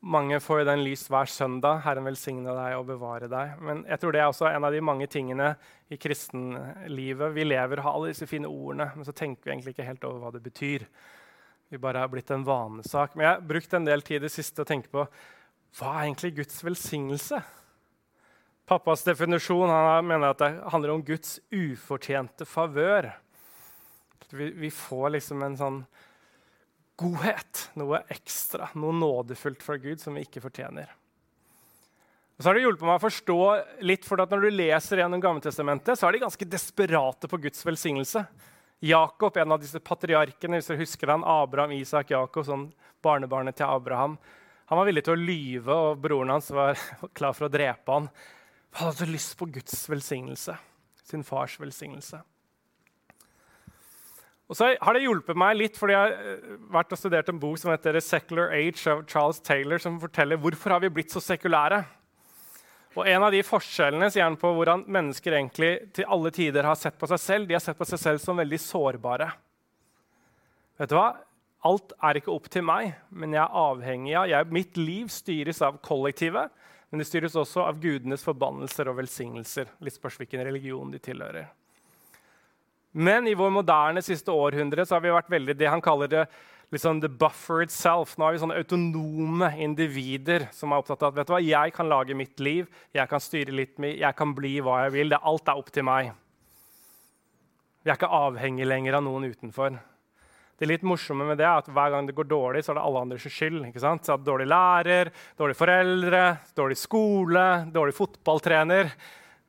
mange 0.00 0.40
får 0.40 0.62
jo 0.62 0.66
den 0.68 0.82
lys 0.84 1.02
hver 1.10 1.28
søndag. 1.28 1.82
Herren 1.84 2.06
velsigne 2.06 2.54
deg 2.56 2.76
og 2.78 2.86
bevare 2.88 3.28
deg. 3.30 3.56
Men 3.60 3.82
jeg 3.88 4.00
tror 4.00 4.14
det 4.14 4.22
er 4.22 4.30
også 4.30 4.48
en 4.50 4.64
av 4.64 4.72
de 4.72 4.82
mange 4.84 5.08
tingene 5.10 5.54
i 5.90 5.98
kristenlivet. 6.00 7.34
Vi 7.34 7.44
lever, 7.44 7.82
har 7.82 7.96
alle 7.96 8.12
disse 8.12 8.28
fine 8.30 8.48
ordene, 8.48 8.90
men 8.94 9.04
så 9.04 9.12
tenker 9.16 9.44
vi 9.44 9.56
egentlig 9.56 9.74
ikke 9.74 9.88
helt 9.88 10.06
over 10.08 10.22
hva 10.22 10.32
det 10.36 10.44
betyr. 10.44 10.86
Vi 11.70 11.78
bare 11.78 12.02
har 12.02 12.08
blitt 12.10 12.30
en 12.34 12.44
vanesak. 12.44 13.14
Men 13.14 13.24
jeg 13.24 13.34
har 13.36 13.46
brukt 13.46 13.74
en 13.78 13.84
del 13.86 14.02
tid 14.02 14.18
i 14.18 14.26
det 14.26 14.32
siste 14.34 14.64
å 14.64 14.66
tenke 14.66 14.90
på 14.90 15.04
hva 15.78 15.90
er 15.94 16.08
egentlig 16.08 16.32
Guds 16.40 16.64
velsignelse? 16.66 17.38
Pappas 18.66 19.04
definisjon 19.06 19.70
han 19.70 20.06
mener 20.06 20.32
at 20.32 20.42
det 20.42 20.48
handler 20.72 20.96
om 20.96 21.04
Guds 21.06 21.36
ufortjente 21.54 22.46
favør. 22.46 23.12
Vi, 24.34 24.50
vi, 24.50 24.70
får 24.74 25.14
liksom 25.14 25.46
en 25.46 25.56
sånn 25.58 25.78
godhet, 26.98 27.68
noe 27.78 28.02
ekstra, 28.10 28.72
noe 28.74 28.94
nådefullt 28.98 29.62
fra 29.62 29.78
Gud 29.78 30.02
som 30.02 30.18
vi 30.18 30.26
ikke 30.26 30.42
fortjener. 30.42 30.90
Og 32.34 32.42
så 32.42 32.50
har 32.50 32.58
det 32.58 32.66
hjulpet 32.66 32.86
meg 32.88 32.98
å 32.98 33.06
forstå 33.06 33.40
litt, 33.86 34.06
for 34.06 34.26
Når 34.26 34.42
du 34.42 34.50
leser 34.58 35.04
gjennom 35.04 35.22
Gammeltestamentet, 35.22 35.98
så 35.98 36.08
er 36.08 36.18
de 36.18 36.26
ganske 36.26 36.50
desperate 36.50 37.30
på 37.30 37.42
Guds 37.46 37.62
velsignelse. 37.66 38.26
Jakob, 38.80 39.36
en 39.36 39.52
av 39.52 39.60
disse 39.60 39.80
patriarkene, 39.84 40.56
hvis 40.56 40.70
dere 40.70 40.80
husker 40.80 41.12
han, 41.12 41.24
Abraham, 41.28 41.74
Isak, 41.76 42.14
Jakob, 42.14 42.46
sånn 42.48 42.70
barnebarnet 43.04 43.58
til 43.58 43.68
Abraham, 43.68 44.16
han 44.70 44.78
var 44.78 44.86
villig 44.86 45.02
til 45.04 45.16
å 45.16 45.20
lyve, 45.20 45.76
og 45.76 46.00
broren 46.00 46.32
hans 46.32 46.48
var 46.54 46.78
klar 47.18 47.36
for 47.36 47.48
å 47.48 47.52
drepe 47.52 47.96
han. 47.96 48.08
Han 48.78 48.92
hadde 48.92 49.10
lyst 49.10 49.36
på 49.36 49.50
Guds 49.50 49.82
velsignelse, 49.90 50.54
sin 51.10 51.26
fars 51.26 51.58
velsignelse. 51.60 52.22
Og 54.50 54.58
så 54.58 54.72
har 54.82 54.96
det 54.96 55.04
hjulpet 55.04 55.38
meg 55.38 55.58
litt, 55.58 55.76
fordi 55.78 55.94
jeg 55.94 56.02
har 56.02 56.30
eh, 56.32 56.54
vært 56.74 56.94
og 56.94 56.98
studert 56.98 57.28
en 57.30 57.38
bok 57.42 57.58
som 57.60 57.70
heter 57.70 57.94
The 57.94 58.02
Secular 58.02 58.54
Age 58.56 58.82
av 58.90 59.04
Charles 59.10 59.38
Taylor, 59.46 59.78
som 59.82 60.00
forteller 60.02 60.40
hvorfor 60.42 60.74
har 60.74 60.82
vi 60.82 60.90
blitt 60.96 61.14
så 61.14 61.22
sekulære. 61.22 61.84
Og 62.98 63.06
En 63.06 63.22
av 63.22 63.30
de 63.30 63.42
forskjellene 63.46 64.08
sier 64.10 64.26
han 64.26 64.38
på 64.38 64.50
hvordan 64.54 64.82
mennesker 64.90 65.36
egentlig 65.36 65.72
til 65.94 66.08
alle 66.10 66.32
tider 66.34 66.66
har 66.66 66.78
sett 66.78 66.98
på 66.98 67.06
seg 67.10 67.20
selv, 67.22 67.46
de 67.46 67.54
har 67.54 67.62
sett 67.62 67.78
på 67.78 67.86
seg 67.86 68.00
selv 68.02 68.22
som 68.22 68.40
veldig 68.40 68.58
sårbare. 68.58 69.28
Vet 70.80 70.90
du 70.90 70.96
hva? 70.98 71.12
Alt 71.68 71.92
er 72.02 72.18
ikke 72.18 72.32
opp 72.32 72.48
til 72.50 72.64
meg, 72.64 72.94
men 73.12 73.36
jeg 73.36 73.42
er 73.44 73.62
avhengig 73.62 74.16
av 74.16 74.28
jeg, 74.32 74.50
Mitt 74.56 74.80
liv 74.80 75.10
styres 75.12 75.60
av 75.62 75.78
kollektivet, 75.84 76.50
men 76.90 77.02
det 77.02 77.06
styres 77.06 77.36
også 77.38 77.62
av 77.68 77.78
gudenes 77.78 78.24
forbannelser 78.26 78.88
og 78.90 78.96
velsignelser. 78.98 79.68
Litt 79.84 79.94
spørs 79.94 80.16
hvilken 80.18 80.42
religion 80.48 80.90
de 80.90 80.98
tilhører. 80.98 81.50
Men 82.90 83.28
i 83.30 83.36
vår 83.38 83.52
moderne 83.54 84.02
siste 84.02 84.34
århundre 84.34 84.82
så 84.82 84.96
har 84.96 85.04
vi 85.04 85.12
vært 85.14 85.30
veldig 85.30 85.54
det 85.54 85.68
han 85.70 85.84
kaller 85.84 86.10
det 86.10 86.24
liksom 86.70 87.00
the 87.02 87.08
buffer 87.08 87.62
itself. 87.62 88.16
Nå 88.16 88.26
har 88.26 88.34
vi 88.34 88.42
sånne 88.42 88.58
autonome 88.60 89.50
individer 89.62 90.46
som 90.54 90.72
er 90.72 90.82
opptatt 90.82 91.02
av 91.02 91.12
at 91.12 91.20
vet 91.20 91.30
du 91.30 91.34
hva, 91.34 91.42
jeg 91.42 91.74
kan 91.76 91.90
lage 91.90 92.16
mitt 92.16 92.40
liv, 92.42 92.70
jeg 92.94 93.10
kan 93.10 93.22
styre 93.22 93.54
litt, 93.54 93.76
jeg 93.78 94.16
kan 94.16 94.34
bli 94.36 94.56
hva 94.64 94.84
jeg 94.84 94.96
vil. 94.96 95.12
Det, 95.12 95.20
alt 95.20 95.50
er 95.50 95.60
opp 95.62 95.70
til 95.74 95.86
meg. 95.88 96.12
Vi 97.80 97.90
er 97.90 97.96
ikke 97.96 98.12
avhengig 98.12 98.68
lenger 98.68 98.98
av 98.98 99.06
noen 99.06 99.30
utenfor. 99.32 99.78
Det 100.60 100.68
litt 100.68 100.82
morsomme 100.84 101.24
med 101.24 101.38
det 101.40 101.46
er 101.48 101.62
at 101.62 101.68
Hver 101.72 101.94
gang 101.94 102.04
det 102.04 102.14
går 102.18 102.26
dårlig, 102.28 102.60
så 102.62 102.74
er 102.74 102.76
det 102.76 102.82
alle 102.84 103.00
andres 103.00 103.24
skyld. 103.24 103.62
ikke 103.70 103.80
sant? 103.80 104.04
Så 104.04 104.18
Dårlig 104.20 104.50
lærer, 104.50 105.08
dårlige 105.38 105.56
foreldre, 105.56 106.24
dårlig 106.52 106.76
skole, 106.76 107.46
dårlig 107.72 107.96
fotballtrener. 107.96 108.90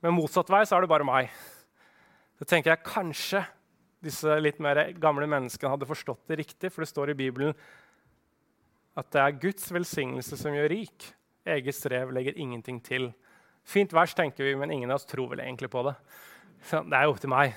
Men 0.01 0.15
motsatt 0.15 0.49
vei 0.49 0.63
så 0.63 0.77
er 0.77 0.85
det 0.85 0.93
bare 0.93 1.05
meg. 1.05 1.33
Så 2.39 2.47
tenker 2.47 2.71
jeg 2.71 2.87
kanskje 2.87 3.43
disse 4.01 4.35
litt 4.41 4.59
mer 4.63 4.83
gamle 5.01 5.27
menneskene 5.29 5.71
hadde 5.75 5.89
forstått 5.89 6.27
det 6.31 6.41
riktig, 6.41 6.71
for 6.71 6.83
det 6.83 6.91
står 6.91 7.13
i 7.13 7.17
Bibelen 7.17 7.55
at 8.97 9.07
det 9.13 9.21
er 9.23 9.39
Guds 9.39 9.69
velsignelse 9.71 10.37
som 10.39 10.55
gjør 10.55 10.71
rik. 10.73 11.05
Eget 11.47 11.77
strev 11.77 12.11
legger 12.13 12.37
ingenting 12.37 12.81
til. 12.83 13.11
Fint 13.63 13.93
vers, 13.95 14.13
tenker 14.17 14.45
vi, 14.45 14.55
men 14.57 14.73
ingen 14.73 14.91
av 14.91 14.99
oss 14.99 15.07
tror 15.09 15.31
vel 15.31 15.43
egentlig 15.45 15.71
på 15.71 15.83
det. 15.87 15.93
Det 16.69 16.97
er 16.97 17.05
jo 17.07 17.13
opp 17.13 17.21
til 17.23 17.31
meg. 17.31 17.55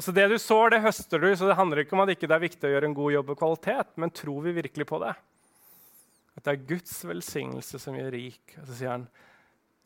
Så 0.00 0.14
det 0.16 0.24
du 0.30 0.38
sår, 0.40 0.72
det 0.72 0.82
høster 0.86 1.20
du. 1.20 1.28
Så 1.36 1.50
det 1.50 1.58
handler 1.58 1.82
ikke 1.82 1.96
om 1.96 2.04
at 2.04 2.10
det 2.10 2.16
ikke 2.16 2.30
er 2.32 2.46
viktig 2.46 2.68
å 2.68 2.72
gjøre 2.72 2.88
en 2.88 2.96
god 2.96 3.14
jobb 3.18 3.34
og 3.34 3.40
kvalitet, 3.42 3.92
men 4.00 4.14
tror 4.14 4.46
vi 4.46 4.56
virkelig 4.56 4.86
på 4.88 5.02
det? 5.02 5.12
At 6.38 6.46
det 6.46 6.54
er 6.54 6.68
Guds 6.70 6.94
velsignelse 7.04 7.82
som 7.82 7.98
gjør 7.98 8.14
rik. 8.14 8.56
Og 8.56 8.64
så 8.64 8.78
sier 8.78 8.94
han 8.94 9.08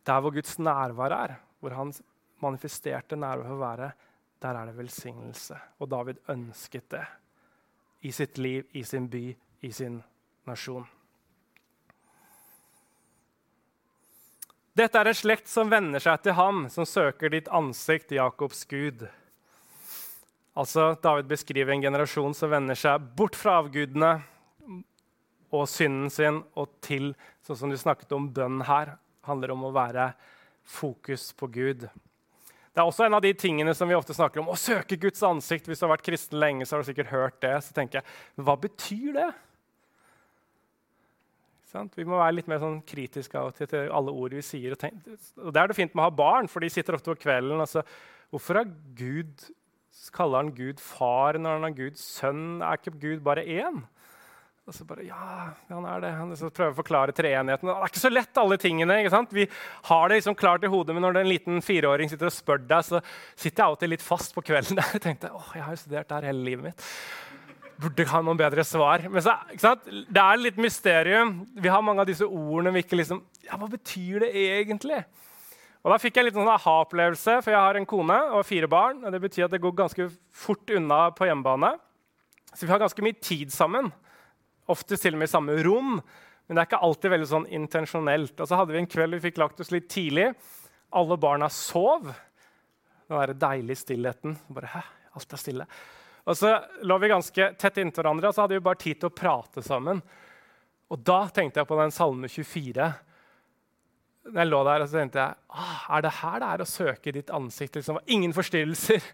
der 0.04 0.20
hvor 0.22 0.34
Guds 0.36 0.58
nærvær 0.60 1.16
er, 1.16 1.38
hvor 1.58 1.74
hans 1.74 2.02
manifesterte 2.44 3.18
nærvær 3.18 3.48
for 3.48 3.56
å 3.56 3.64
være, 3.64 3.90
der 4.44 4.58
er 4.60 4.68
det 4.68 4.76
velsignelse. 4.76 5.56
Og 5.80 5.88
David 5.88 6.20
ønsket 6.28 6.90
det 6.92 7.04
i 8.04 8.12
sitt 8.12 8.38
liv, 8.38 8.66
i 8.76 8.82
sin 8.84 9.08
by, 9.08 9.30
i 9.64 9.70
sin 9.72 10.02
nasjon. 10.44 10.84
Dette 14.74 14.98
er 14.98 15.08
en 15.08 15.16
slekt 15.16 15.48
som 15.48 15.70
venner 15.70 16.02
seg 16.02 16.20
til 16.24 16.34
ham, 16.36 16.64
som 16.68 16.84
søker 16.84 17.30
ditt 17.32 17.48
ansikt, 17.48 18.12
Jakobs 18.12 18.64
Gud. 18.68 19.06
Altså, 20.58 20.92
David 21.02 21.30
beskriver 21.30 21.72
en 21.72 21.82
generasjon 21.82 22.34
som 22.36 22.52
vender 22.52 22.78
seg 22.78 23.06
bort 23.16 23.38
fra 23.38 23.60
avgudene 23.62 24.16
og 25.54 25.68
synden 25.70 26.10
sin 26.10 26.42
og 26.58 26.74
til 26.84 27.12
sånn 27.46 27.62
som 27.62 27.72
du 27.72 27.78
snakket 27.78 28.12
om 28.16 28.28
bønn 28.34 28.64
her, 28.66 28.96
handler 29.24 29.54
om 29.54 29.64
å 29.70 29.72
være 29.74 30.10
fokus 30.66 31.30
på 31.38 31.48
Gud. 31.54 31.86
Det 32.74 32.82
er 32.82 32.88
også 32.90 33.04
en 33.06 33.14
av 33.14 33.22
de 33.22 33.30
tingene 33.38 33.70
som 33.78 33.86
vi 33.86 33.94
ofte 33.94 34.16
snakker 34.16 34.42
om. 34.42 34.48
Å 34.50 34.58
søke 34.58 34.98
Guds 34.98 35.22
ansikt. 35.22 35.68
Hvis 35.70 35.78
du 35.78 35.86
har 35.86 35.92
vært 35.94 36.06
kristen 36.08 36.40
lenge, 36.42 36.66
så 36.66 36.74
har 36.74 36.82
du 36.82 36.88
sikkert 36.88 37.12
hørt 37.12 37.36
det. 37.44 37.54
Så 37.62 37.74
tenker 37.76 38.00
jeg, 38.00 38.14
Hva 38.42 38.56
betyr 38.58 39.12
det? 39.14 39.28
Vi 41.94 42.06
må 42.06 42.18
være 42.20 42.36
litt 42.36 42.50
mer 42.50 42.60
sånn 42.62 42.80
kritiske 42.86 43.40
til, 43.58 43.88
alle 43.90 44.12
ord 44.14 44.34
vi 44.34 44.42
sier. 44.46 44.74
Og, 44.74 45.14
og 45.42 45.54
Det 45.54 45.62
er 45.62 45.70
det 45.70 45.78
fint 45.78 45.94
med 45.94 46.02
å 46.04 46.08
ha 46.08 46.16
barn, 46.18 46.50
for 46.50 46.62
de 46.62 46.70
sitter 46.70 46.98
ofte 46.98 47.10
på 47.10 47.22
kvelden. 47.24 47.62
Altså, 47.62 47.82
hvorfor 48.34 48.60
har 48.60 48.70
Gud, 48.98 49.46
kaller 50.14 50.42
han 50.42 50.52
Gud 50.54 50.82
far 50.82 51.38
når 51.38 51.58
han 51.58 51.68
er 51.70 51.78
Guds 51.78 52.02
sønn? 52.18 52.62
Er 52.62 52.78
ikke 52.78 52.94
Gud 53.02 53.24
bare 53.26 53.46
én? 53.46 53.82
Og 54.64 54.72
så 54.72 54.84
bare 54.88 55.04
Ja, 55.04 55.50
han 55.68 55.84
er 55.84 56.00
det. 56.00 56.10
Han 56.16 56.30
prøver 56.32 56.72
å 56.72 56.78
forklare 56.78 57.12
treenigheten. 57.16 57.68
Det 57.68 57.74
er 57.74 57.90
ikke 57.90 58.00
så 58.00 58.10
lett, 58.12 58.38
alle 58.40 58.56
tingene. 58.60 58.96
ikke 59.02 59.12
sant? 59.12 59.34
Vi 59.36 59.44
har 59.90 60.08
det 60.08 60.22
liksom 60.22 60.36
klart 60.40 60.64
i 60.64 60.70
hodet, 60.72 60.94
men 60.96 61.04
når 61.04 61.20
en 61.20 61.28
liten 61.28 61.60
fireåring 61.64 62.08
sitter 62.08 62.30
og 62.30 62.32
spør 62.32 62.62
deg, 62.64 62.86
så 62.86 63.02
sitter 63.36 63.60
jeg 63.60 63.66
alltid 63.66 63.92
litt 63.92 64.04
fast 64.04 64.32
på 64.36 64.44
kvelden. 64.46 64.80
Jeg 64.94 65.02
tenkte, 65.04 65.28
åh, 65.36 65.50
jeg 65.52 65.66
har 65.66 65.76
jo 65.76 65.82
studert 65.82 66.08
der 66.14 66.28
hele 66.30 66.46
livet 66.46 66.70
mitt. 66.70 66.86
Burde 67.84 68.06
ha 68.08 68.20
noen 68.24 68.38
bedre 68.40 68.64
svar. 68.64 69.04
Men 69.10 69.24
så, 69.26 69.34
ikke 69.52 69.66
sant? 69.66 69.84
Det 69.84 70.22
er 70.22 70.40
litt 70.40 70.60
mysterium. 70.62 71.34
Vi 71.60 71.72
har 71.74 71.84
mange 71.84 72.00
av 72.00 72.08
disse 72.08 72.24
ordene 72.24 72.72
vi 72.76 72.84
ikke 72.86 73.00
liksom 73.02 73.20
Ja, 73.44 73.58
hva 73.60 73.68
betyr 73.68 74.24
det 74.24 74.30
egentlig? 74.32 75.02
Og 75.84 75.92
Da 75.92 75.98
fikk 76.00 76.16
jeg 76.16 76.30
litt 76.30 76.38
sånn 76.38 76.48
aha-opplevelse, 76.48 77.42
for 77.44 77.52
jeg 77.52 77.60
har 77.60 77.76
en 77.76 77.84
kone 77.84 78.16
og 78.32 78.46
fire 78.48 78.70
barn. 78.70 79.02
og 79.04 79.12
Det 79.12 79.20
betyr 79.26 79.44
at 79.44 79.52
det 79.52 79.60
går 79.60 79.76
ganske 79.82 80.06
fort 80.32 80.72
unna 80.72 81.10
på 81.12 81.28
hjemmebane. 81.28 81.74
Så 82.54 82.64
vi 82.64 82.72
har 82.72 82.80
ganske 82.80 83.04
mye 83.04 83.18
tid 83.20 83.52
sammen. 83.52 83.92
Ofte 84.72 84.96
til 84.96 85.16
og 85.16 85.20
med 85.20 85.28
i 85.28 85.34
samme 85.34 85.56
rom, 85.66 85.98
men 85.98 86.56
det 86.56 86.62
er 86.62 86.68
ikke 86.68 86.82
alltid 86.86 87.12
veldig 87.12 87.28
sånn 87.28 87.48
intensjonelt. 87.56 88.36
Og 88.38 88.48
så 88.48 88.58
hadde 88.60 88.74
vi 88.74 88.80
en 88.82 88.90
kveld 88.90 89.16
vi 89.16 89.24
fikk 89.26 89.40
lagt 89.40 89.60
oss 89.64 89.72
litt 89.72 89.88
tidlig. 89.92 90.30
Alle 90.94 91.16
barna 91.20 91.48
sov. 91.52 92.10
Den 93.08 93.16
derre 93.18 93.36
deilige 93.36 93.80
stillheten. 93.80 94.36
Bare, 94.52 94.72
Hæ? 94.74 94.82
Alt 95.14 95.32
er 95.36 95.40
stille. 95.40 95.66
Og 96.24 96.36
så 96.36 96.50
lå 96.82 96.96
vi 96.98 97.10
ganske 97.12 97.48
tett 97.60 97.80
inntil 97.80 98.02
hverandre, 98.02 98.30
og 98.30 98.36
så 98.36 98.44
hadde 98.44 98.56
vi 98.56 98.64
bare 98.64 98.80
tid 98.80 99.00
til 99.00 99.10
å 99.10 99.14
prate 99.14 99.62
sammen. 99.64 100.00
Og 100.92 101.00
da 101.04 101.24
tenkte 101.32 101.60
jeg 101.60 101.68
på 101.68 101.78
den 101.80 101.92
salme 101.94 102.30
24. 102.30 102.88
Når 104.30 104.40
jeg 104.40 104.50
lå 104.50 104.60
der, 104.64 104.84
og 104.84 104.88
så 104.88 105.00
tenkte 105.00 105.20
jeg 105.20 105.60
ah, 105.60 105.80
er 105.96 106.04
det 106.04 106.12
her 106.22 106.36
det 106.40 106.50
er 106.50 106.64
å 106.64 106.68
søke 106.68 107.14
ditt 107.14 107.32
ansikt? 107.34 107.76
Liksom, 107.76 108.00
ingen 108.16 108.36
forstyrrelser. 108.36 109.04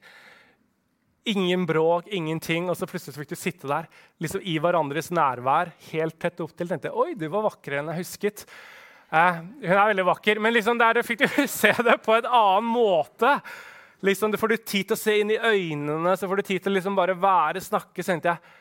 Ingen 1.29 1.67
bråk, 1.69 2.09
ingenting. 2.09 2.71
Og 2.71 2.79
så 2.79 2.89
plutselig 2.89 3.19
fikk 3.19 3.35
du 3.35 3.39
sitte 3.39 3.71
der 3.71 3.89
liksom 4.23 4.45
i 4.45 4.57
hverandres 4.63 5.11
nærvær 5.13 5.73
helt 5.91 6.19
tett 6.21 6.41
opptil. 6.41 6.69
tenkte 6.69 6.89
jeg, 6.89 6.97
Oi, 6.97 7.15
du 7.19 7.27
var 7.29 7.45
vakrere 7.49 7.83
enn 7.83 7.93
jeg 7.93 8.05
husket. 8.05 8.47
Eh, 9.11 9.41
hun 9.43 9.75
er 9.75 9.91
veldig 9.91 10.07
vakker, 10.07 10.39
men 10.41 10.55
liksom 10.55 10.79
der 10.79 11.03
fikk 11.03 11.25
du 11.25 11.43
se 11.51 11.75
det 11.83 11.99
på 12.05 12.17
en 12.17 12.31
annen 12.31 12.71
måte. 12.71 13.35
Liksom, 14.07 14.33
du 14.33 14.39
får 14.41 14.49
du 14.55 14.57
tid 14.57 14.89
til 14.89 14.97
å 14.97 15.01
se 15.01 15.19
inn 15.21 15.33
i 15.35 15.37
øynene, 15.37 16.15
så 16.17 16.29
får 16.29 16.41
du 16.41 16.47
tid 16.49 16.65
til 16.65 16.73
å 16.73 16.77
liksom 16.79 16.97
bare 16.97 17.19
være, 17.21 17.61
snakke. 17.61 18.01
Så 18.01 18.15
tenkte 18.15 18.33
jeg, 18.33 18.57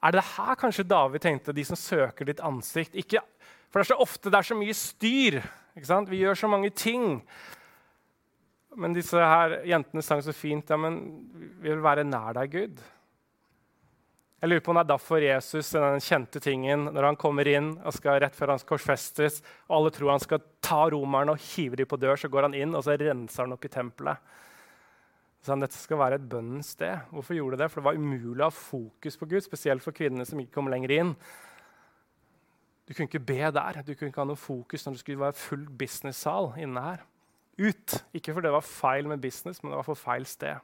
Er 0.00 0.14
det 0.14 0.24
her 0.36 0.54
kanskje 0.54 0.86
David 0.86 1.20
tenkte, 1.20 1.52
de 1.52 1.64
som 1.66 1.76
søker 1.76 2.24
ditt 2.24 2.40
ansikt? 2.40 2.94
Ikke, 2.94 3.20
for 3.68 3.80
det 3.80 3.88
er 3.88 3.92
så 3.92 4.00
ofte 4.00 4.30
det 4.30 4.38
er 4.38 4.48
så 4.48 4.56
mye 4.56 4.76
styr. 4.76 5.40
Vi 6.08 6.22
gjør 6.22 6.38
så 6.38 6.48
mange 6.48 6.70
ting. 6.70 7.20
Men 8.78 8.94
disse 8.94 9.18
her 9.18 9.58
jentene 9.66 10.04
sang 10.06 10.22
så 10.22 10.32
fint. 10.36 10.70
Ja, 10.70 10.78
men 10.78 11.00
vi 11.58 11.72
vil 11.72 11.82
være 11.82 12.06
nær 12.06 12.36
deg, 12.38 12.54
Gud. 12.54 12.82
Jeg 14.38 14.52
lurer 14.52 14.62
på 14.62 14.70
om 14.70 14.78
det 14.78 14.84
er 14.84 14.90
derfor 14.92 15.24
Jesus 15.24 15.72
den 15.74 16.04
kjente 16.04 16.38
tingen, 16.38 16.84
når 16.94 17.08
han 17.08 17.16
kommer 17.18 17.48
inn 17.50 17.72
og 17.82 17.94
skal 17.96 18.20
rett 18.22 18.36
før 18.38 18.52
han 18.52 18.62
korsfestes, 18.68 19.40
og 19.66 19.80
alle 19.80 19.90
tror 19.96 20.12
han 20.12 20.22
skal 20.22 20.44
ta 20.62 20.84
romerne 20.94 21.34
og 21.34 21.42
hive 21.42 21.80
dem 21.80 21.90
på 21.90 21.98
dør, 21.98 22.14
så 22.22 22.30
går 22.30 22.46
han 22.46 22.54
inn 22.54 22.76
og 22.78 22.84
så 22.86 22.94
renser 23.00 23.48
han 23.48 23.56
opp 23.56 23.66
i 23.66 23.72
tempelet. 23.72 24.30
Så 25.42 25.54
han, 25.54 25.62
dette 25.62 25.78
skal 25.78 25.98
være 25.98 26.20
et 26.20 26.30
bønnens 26.30 26.70
sted. 26.76 27.02
Hvorfor 27.10 27.34
gjorde 27.34 27.58
det? 27.58 27.70
For 27.72 27.80
det 27.80 27.88
var 27.88 27.98
umulig 27.98 28.44
å 28.44 28.46
ha 28.46 28.54
fokus 28.54 29.18
på 29.18 29.26
Gud, 29.26 29.42
spesielt 29.42 29.82
for 29.82 29.96
kvinnene 29.96 30.26
som 30.26 30.38
ikke 30.38 30.54
kom 30.54 30.70
lenger 30.70 30.94
inn. 31.00 31.12
Du 32.86 32.94
kunne 32.94 33.10
ikke 33.10 33.26
be 33.26 33.42
der. 33.42 33.82
Du 33.82 33.94
kunne 33.96 34.12
ikke 34.12 34.22
ha 34.22 34.30
noe 34.30 34.38
fokus 34.38 34.86
når 34.86 34.94
det 34.94 35.02
skulle 35.02 35.26
være 35.26 35.38
full 35.38 35.66
business-sal 35.82 36.52
inne 36.62 36.86
her 36.92 37.06
ut. 37.58 37.96
Ikke 38.16 38.34
fordi 38.34 38.48
det 38.48 38.56
var 38.56 38.66
feil 38.66 39.08
med 39.10 39.22
business, 39.22 39.62
men 39.62 39.72
det 39.72 39.80
var 39.80 39.86
for 39.86 39.98
feil 39.98 40.26
sted. 40.28 40.60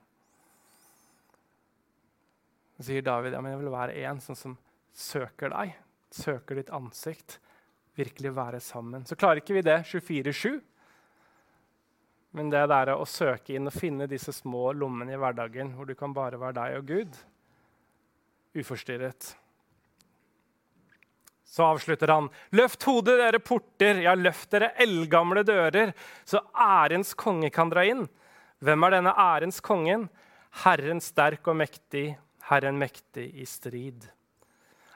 Så 2.74 2.88
sier 2.88 3.04
David 3.06 3.36
ja, 3.36 3.40
men 3.42 3.54
jeg 3.54 3.62
vil 3.62 3.74
være 3.74 3.96
en 4.08 4.20
sånn 4.22 4.38
som 4.38 4.54
søker 4.94 5.52
deg, 5.54 5.74
søker 6.14 6.58
ditt 6.58 6.72
ansikt. 6.74 7.38
Virkelig 7.94 8.32
være 8.34 8.58
sammen. 8.58 9.04
Så 9.06 9.14
klarer 9.18 9.38
ikke 9.38 9.54
vi 9.54 9.62
det 9.62 9.76
24-7. 9.86 10.56
Men 12.34 12.50
det 12.50 12.64
der 12.66 12.90
å 12.96 13.06
søke 13.06 13.54
inn 13.54 13.70
og 13.70 13.76
finne 13.76 14.08
disse 14.10 14.34
små 14.34 14.72
lommene 14.74 15.14
i 15.14 15.18
hverdagen 15.20 15.70
hvor 15.76 15.86
du 15.86 15.94
kan 15.98 16.14
bare 16.16 16.40
være 16.42 16.56
deg 16.58 16.78
og 16.80 16.88
Gud, 16.88 17.18
uforstyrret. 18.58 19.28
Så 21.44 21.64
avslutter 21.64 22.08
han. 22.08 22.28
Løft 22.56 22.82
hodet, 22.88 23.18
dere 23.20 23.40
porter, 23.42 24.00
ja, 24.02 24.14
løft 24.16 24.50
dere 24.54 24.72
eldgamle 24.80 25.44
dører, 25.46 25.92
så 26.24 26.40
ærens 26.56 27.12
konge 27.18 27.50
kan 27.54 27.70
dra 27.70 27.84
inn. 27.86 28.06
Hvem 28.64 28.86
er 28.86 28.96
denne 28.96 29.12
ærens 29.12 29.60
kongen? 29.64 30.08
Herren 30.64 31.02
sterk 31.02 31.46
og 31.50 31.58
mektig, 31.60 32.14
Herren 32.48 32.78
mektig 32.80 33.28
i 33.36 33.46
strid. 33.48 34.08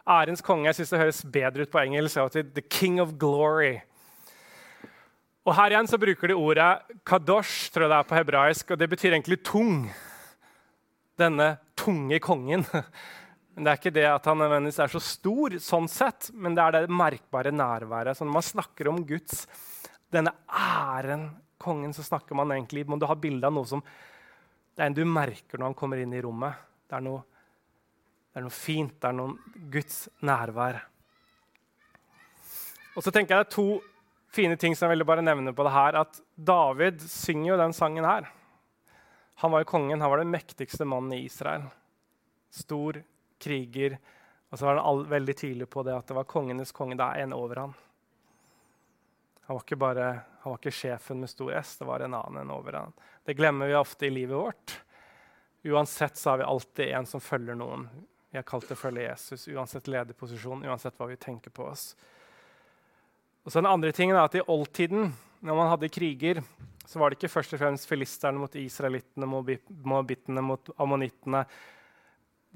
Ærens 0.09 0.41
konge 0.45 0.71
jeg 0.71 0.79
synes 0.79 0.95
det 0.95 1.03
høres 1.03 1.23
bedre 1.29 1.67
ut 1.67 1.73
på 1.73 1.83
engelsk. 1.83 2.41
The 2.55 2.65
King 2.65 3.01
of 3.03 3.13
Glory. 3.21 3.81
Og 5.49 5.55
Her 5.57 5.73
igjen 5.73 5.89
så 5.89 5.99
bruker 6.01 6.29
de 6.29 6.37
ordet 6.37 6.97
kadosh, 7.09 7.71
tror 7.73 7.87
jeg 7.87 7.91
det 7.93 7.99
er 7.99 8.09
på 8.09 8.17
hebraisk, 8.19 8.71
og 8.71 8.81
det 8.81 8.89
betyr 8.91 9.15
egentlig 9.15 9.39
tung. 9.45 9.87
Denne 11.19 11.57
tunge 11.77 12.21
kongen. 12.21 12.67
Men 13.59 13.67
Det 13.67 13.71
er 13.73 13.79
ikke 13.81 13.91
det 13.97 14.07
at 14.07 14.27
han 14.31 14.39
nødvendigvis 14.39 14.77
er 14.85 14.91
så 14.93 15.01
stor, 15.03 15.55
sånn 15.59 15.89
sett, 15.91 16.29
men 16.31 16.55
det 16.55 16.63
er 16.63 16.77
det 16.77 16.95
merkbare 16.95 17.51
nærværet. 17.51 18.15
Så 18.15 18.23
når 18.23 18.37
man 18.37 18.45
snakker 18.47 18.87
om 18.87 19.01
Guds 19.03 19.49
denne 20.15 20.31
æren, 20.47 21.25
kongen, 21.59 21.91
så 21.91 22.05
snakker 22.07 22.39
man 22.39 22.55
egentlig 22.55 22.85
må 22.87 23.01
du 23.03 23.09
ha 23.11 23.17
bilde 23.19 23.43
av 23.43 23.57
noe 23.57 23.67
som 23.67 23.83
det 23.83 24.85
er 24.85 24.93
en 24.93 24.95
du 24.95 25.03
merker 25.11 25.59
når 25.59 25.73
han 25.73 25.75
kommer 25.75 25.99
inn 25.99 26.15
i 26.15 26.23
rommet. 26.23 26.55
Det 26.87 27.01
er 27.01 27.03
noe, 27.03 27.25
det 28.31 28.39
er 28.39 28.47
noe 28.47 28.55
fint. 28.55 28.95
Det 28.95 29.11
er 29.11 29.19
noe 29.19 29.59
Guds 29.75 29.99
nærvær. 30.23 30.79
Og 32.95 33.03
så 33.03 33.11
tenker 33.11 33.35
jeg 33.35 33.43
det 33.43 33.49
er 33.49 33.57
to 33.57 33.67
fine 34.39 34.55
ting 34.55 34.79
som 34.79 34.87
jeg 34.87 34.95
ville 34.95 35.11
bare 35.11 35.27
nevne 35.27 35.51
på 35.51 35.67
det 35.67 35.75
her, 35.75 35.99
at 36.07 36.23
David 36.39 37.03
synger 37.11 37.57
jo 37.57 37.61
den 37.65 37.75
sangen 37.75 38.07
her. 38.07 38.31
Han 39.43 39.51
var 39.51 39.67
jo 39.67 39.73
kongen, 39.75 39.99
han 39.99 40.15
var 40.15 40.23
den 40.23 40.31
mektigste 40.31 40.87
mannen 40.87 41.19
i 41.19 41.25
Israel. 41.27 41.67
Stor 42.55 43.03
kriger. 43.39 43.99
Og 44.49 44.59
så 44.59 44.69
var 44.69 44.81
han 44.83 45.05
veldig 45.11 45.37
tydelig 45.37 45.69
på 45.71 45.85
det 45.87 45.97
at 45.97 46.09
det 46.09 46.17
var 46.17 46.29
kongenes 46.29 46.73
konge. 46.73 46.97
Det 46.99 47.05
er 47.05 47.27
en 47.27 47.37
over 47.37 47.63
han. 47.67 47.77
Han 49.49 49.57
var 49.57 49.65
ikke 49.65 49.81
bare 49.81 50.09
han 50.49 50.53
var 50.53 50.61
ikke 50.61 50.73
sjefen 50.73 51.19
med 51.21 51.31
stor 51.31 51.51
S, 51.59 51.77
det 51.77 51.87
var 51.89 52.01
en 52.01 52.15
annen 52.15 52.43
enn 52.43 52.51
over 52.55 52.77
han. 52.79 52.93
Det 53.27 53.35
glemmer 53.37 53.69
vi 53.69 53.75
ofte 53.77 54.07
i 54.07 54.13
livet 54.13 54.37
vårt. 54.39 54.77
Uansett 55.67 56.17
så 56.17 56.31
har 56.31 56.39
vi 56.39 56.45
alltid 56.45 56.93
en 56.95 57.07
som 57.07 57.21
følger 57.21 57.59
noen. 57.59 57.89
Vi 58.31 58.39
har 58.39 58.47
kalt 58.49 58.69
det 58.71 58.79
følge 58.79 59.09
Jesus, 59.09 59.49
uansett 59.49 59.91
lederposisjon, 59.91 60.63
uansett 60.65 60.97
hva 60.97 61.09
vi 61.11 61.19
tenker 61.21 61.53
på 61.53 61.67
oss. 61.69 61.91
Og 63.45 63.53
så 63.53 63.59
den 63.59 63.69
andre 63.69 63.93
tingen 63.93 64.17
er 64.17 64.29
at 64.29 64.39
I 64.39 64.45
oldtiden, 64.47 65.11
når 65.41 65.59
man 65.59 65.71
hadde 65.73 65.91
kriger, 65.93 66.41
så 66.89 67.01
var 67.01 67.11
det 67.11 67.19
ikke 67.19 67.33
først 67.33 67.53
og 67.57 67.61
fremst 67.61 67.89
filisterne 67.89 68.41
mot 68.41 68.55
israelittene, 68.57 69.29
moabittene 69.29 70.45
mot 70.45 70.71
ammonittene. 70.81 71.43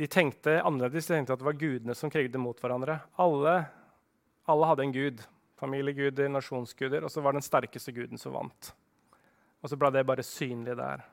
De 0.03 0.09
tenkte 0.11 0.57
annerledes. 0.67 1.07
De 1.07 1.15
tenkte 1.15 1.37
at 1.37 1.39
det 1.39 1.47
var 1.47 1.61
gudene 1.61 1.95
som 1.95 2.11
krigde 2.11 2.41
mot 2.43 2.59
hverandre. 2.59 2.97
Alle, 3.23 3.53
alle 4.51 4.71
hadde 4.73 4.87
en 4.89 4.95
gud. 4.97 5.21
Familieguder, 5.63 6.27
nasjonsguder. 6.35 7.07
Og 7.07 7.13
så 7.15 7.23
var 7.23 7.37
den 7.37 7.45
sterkeste 7.47 7.95
guden 7.95 8.19
som 8.19 8.35
vant. 8.35 8.73
Og 9.63 9.71
så 9.71 9.79
ble 9.79 9.93
det 9.95 10.03
bare 10.09 10.25
synlig 10.27 10.75
der. 10.81 11.05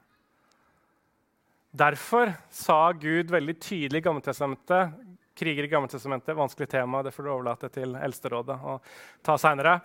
Derfor 1.70 2.34
sa 2.50 2.80
Gud 2.98 3.30
veldig 3.30 3.54
tydelig 3.62 4.02
i 4.02 4.06
Gammeltestamentet 4.08 4.98
kriger 5.40 5.64
i 5.64 5.72
Gammeltestamentet, 5.72 6.36
vanskelig 6.36 6.70
tema. 6.70 7.04
Det 7.06 7.14
får 7.14 7.24
du 7.24 7.32
overlate 7.32 7.70
til 7.72 7.94
Eldsterådet 7.96 8.58
å 8.58 8.80
ta 9.24 9.38
seinere. 9.40 9.78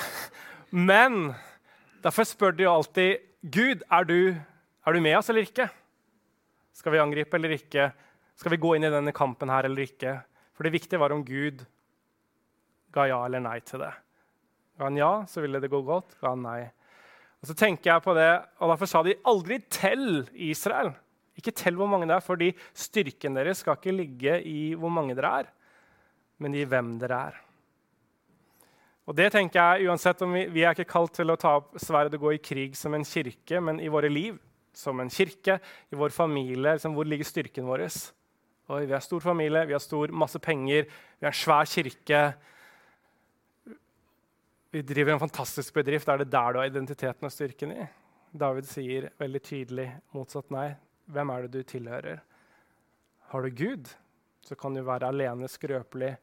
Men 0.90 1.34
derfor 2.02 2.26
spør 2.26 2.56
de 2.56 2.64
jo 2.66 2.72
alltid 2.72 3.28
Gud, 3.42 3.84
er 3.92 4.08
du, 4.08 4.32
er 4.32 4.96
du 4.96 5.04
med 5.04 5.18
oss 5.18 5.28
eller 5.28 5.44
ikke? 5.44 5.68
Skal 6.72 6.96
vi 6.96 7.02
angripe 7.02 7.36
eller 7.36 7.58
ikke? 7.58 7.90
Skal 8.38 8.54
vi 8.54 8.60
gå 8.62 8.74
inn 8.76 8.88
i 8.88 8.92
denne 8.92 9.14
kampen 9.14 9.52
her 9.52 9.68
eller 9.68 9.84
ikke? 9.86 10.16
For 10.56 10.66
det 10.66 10.74
viktige 10.74 11.00
var 11.00 11.14
om 11.14 11.24
Gud 11.26 11.64
ga 12.92 13.06
ja 13.08 13.20
eller 13.26 13.42
nei 13.44 13.58
til 13.64 13.84
det. 13.84 13.92
Ga 14.78 14.88
han 14.88 14.98
ja, 15.00 15.12
så 15.28 15.44
ville 15.44 15.60
det 15.62 15.70
gå 15.72 15.80
godt. 15.86 16.16
Ga 16.20 16.34
han 16.34 16.44
nei. 16.44 16.60
Og 17.42 17.50
så 17.50 17.56
tenker 17.58 17.92
jeg 17.92 18.04
på 18.04 18.14
det, 18.16 18.30
og 18.62 18.70
Derfor 18.70 18.86
sa 18.86 19.02
de 19.02 19.18
aldri 19.26 19.58
'tell 19.58 20.28
Israel 20.32 20.92
ikke 21.38 21.54
tell 21.56 21.78
hvor 21.78 21.88
mange 21.88 22.06
det 22.08 22.16
er, 22.16 22.24
fordi 22.24 22.50
styrken 22.76 23.36
deres 23.38 23.62
skal 23.62 23.78
ikke 23.78 23.94
ligge 23.96 24.36
i 24.44 24.74
hvor 24.78 24.92
mange 24.92 25.16
dere 25.16 25.32
er, 25.42 25.48
men 26.42 26.54
i 26.54 26.66
hvem 26.68 26.94
dere 27.00 27.20
er. 27.30 27.38
Og 29.08 29.16
det 29.18 29.32
tenker 29.34 29.58
jeg, 29.58 29.88
uansett 29.88 30.20
om 30.22 30.32
Vi, 30.36 30.44
vi 30.52 30.62
er 30.62 30.76
ikke 30.76 30.92
kalt 30.92 31.14
til 31.16 31.32
å 31.32 31.38
ta 31.40 31.56
opp 31.58 31.74
sverdet 31.80 32.14
og 32.20 32.28
gå 32.28 32.34
i 32.36 32.42
krig 32.42 32.76
som 32.78 32.94
en 32.94 33.04
kirke, 33.04 33.60
men 33.60 33.80
i 33.80 33.90
våre 33.90 34.12
liv 34.12 34.38
som 34.72 35.00
en 35.00 35.10
kirke, 35.10 35.58
i 35.90 35.98
vår 35.98 36.14
familie. 36.14 36.76
Liksom, 36.76 36.94
hvor 36.94 37.08
ligger 37.08 37.26
styrken 37.26 37.66
vår? 37.66 37.88
Oi, 38.70 38.84
vi 38.86 38.92
har 38.94 39.02
stor 39.02 39.20
familie, 39.20 39.64
vi 39.66 39.74
har 39.74 39.82
stor, 39.82 40.12
masse 40.14 40.38
penger, 40.38 40.86
vi 41.18 41.26
har 41.26 41.32
en 41.34 41.38
svær 41.38 41.66
kirke. 41.66 42.20
Vi 44.70 44.82
driver 44.86 45.16
en 45.16 45.22
fantastisk 45.24 45.74
bedrift. 45.74 46.08
Er 46.08 46.22
det 46.22 46.30
der 46.30 46.52
du 46.52 46.60
har 46.60 46.70
identiteten 46.70 47.26
og 47.26 47.34
styrken 47.34 47.74
i? 47.74 47.86
David 48.32 48.68
sier 48.70 49.10
veldig 49.20 49.42
tydelig 49.44 49.88
motsatt 50.14 50.52
nei. 50.54 50.70
Hvem 51.12 51.32
er 51.34 51.42
det 51.42 51.50
du 51.52 51.68
tilhører? 51.68 52.22
Har 53.32 53.42
du 53.42 53.50
Gud, 53.50 53.90
så 54.46 54.56
kan 54.56 54.78
du 54.78 54.84
være 54.86 55.10
alene, 55.10 55.50
skrøpelig, 55.50 56.14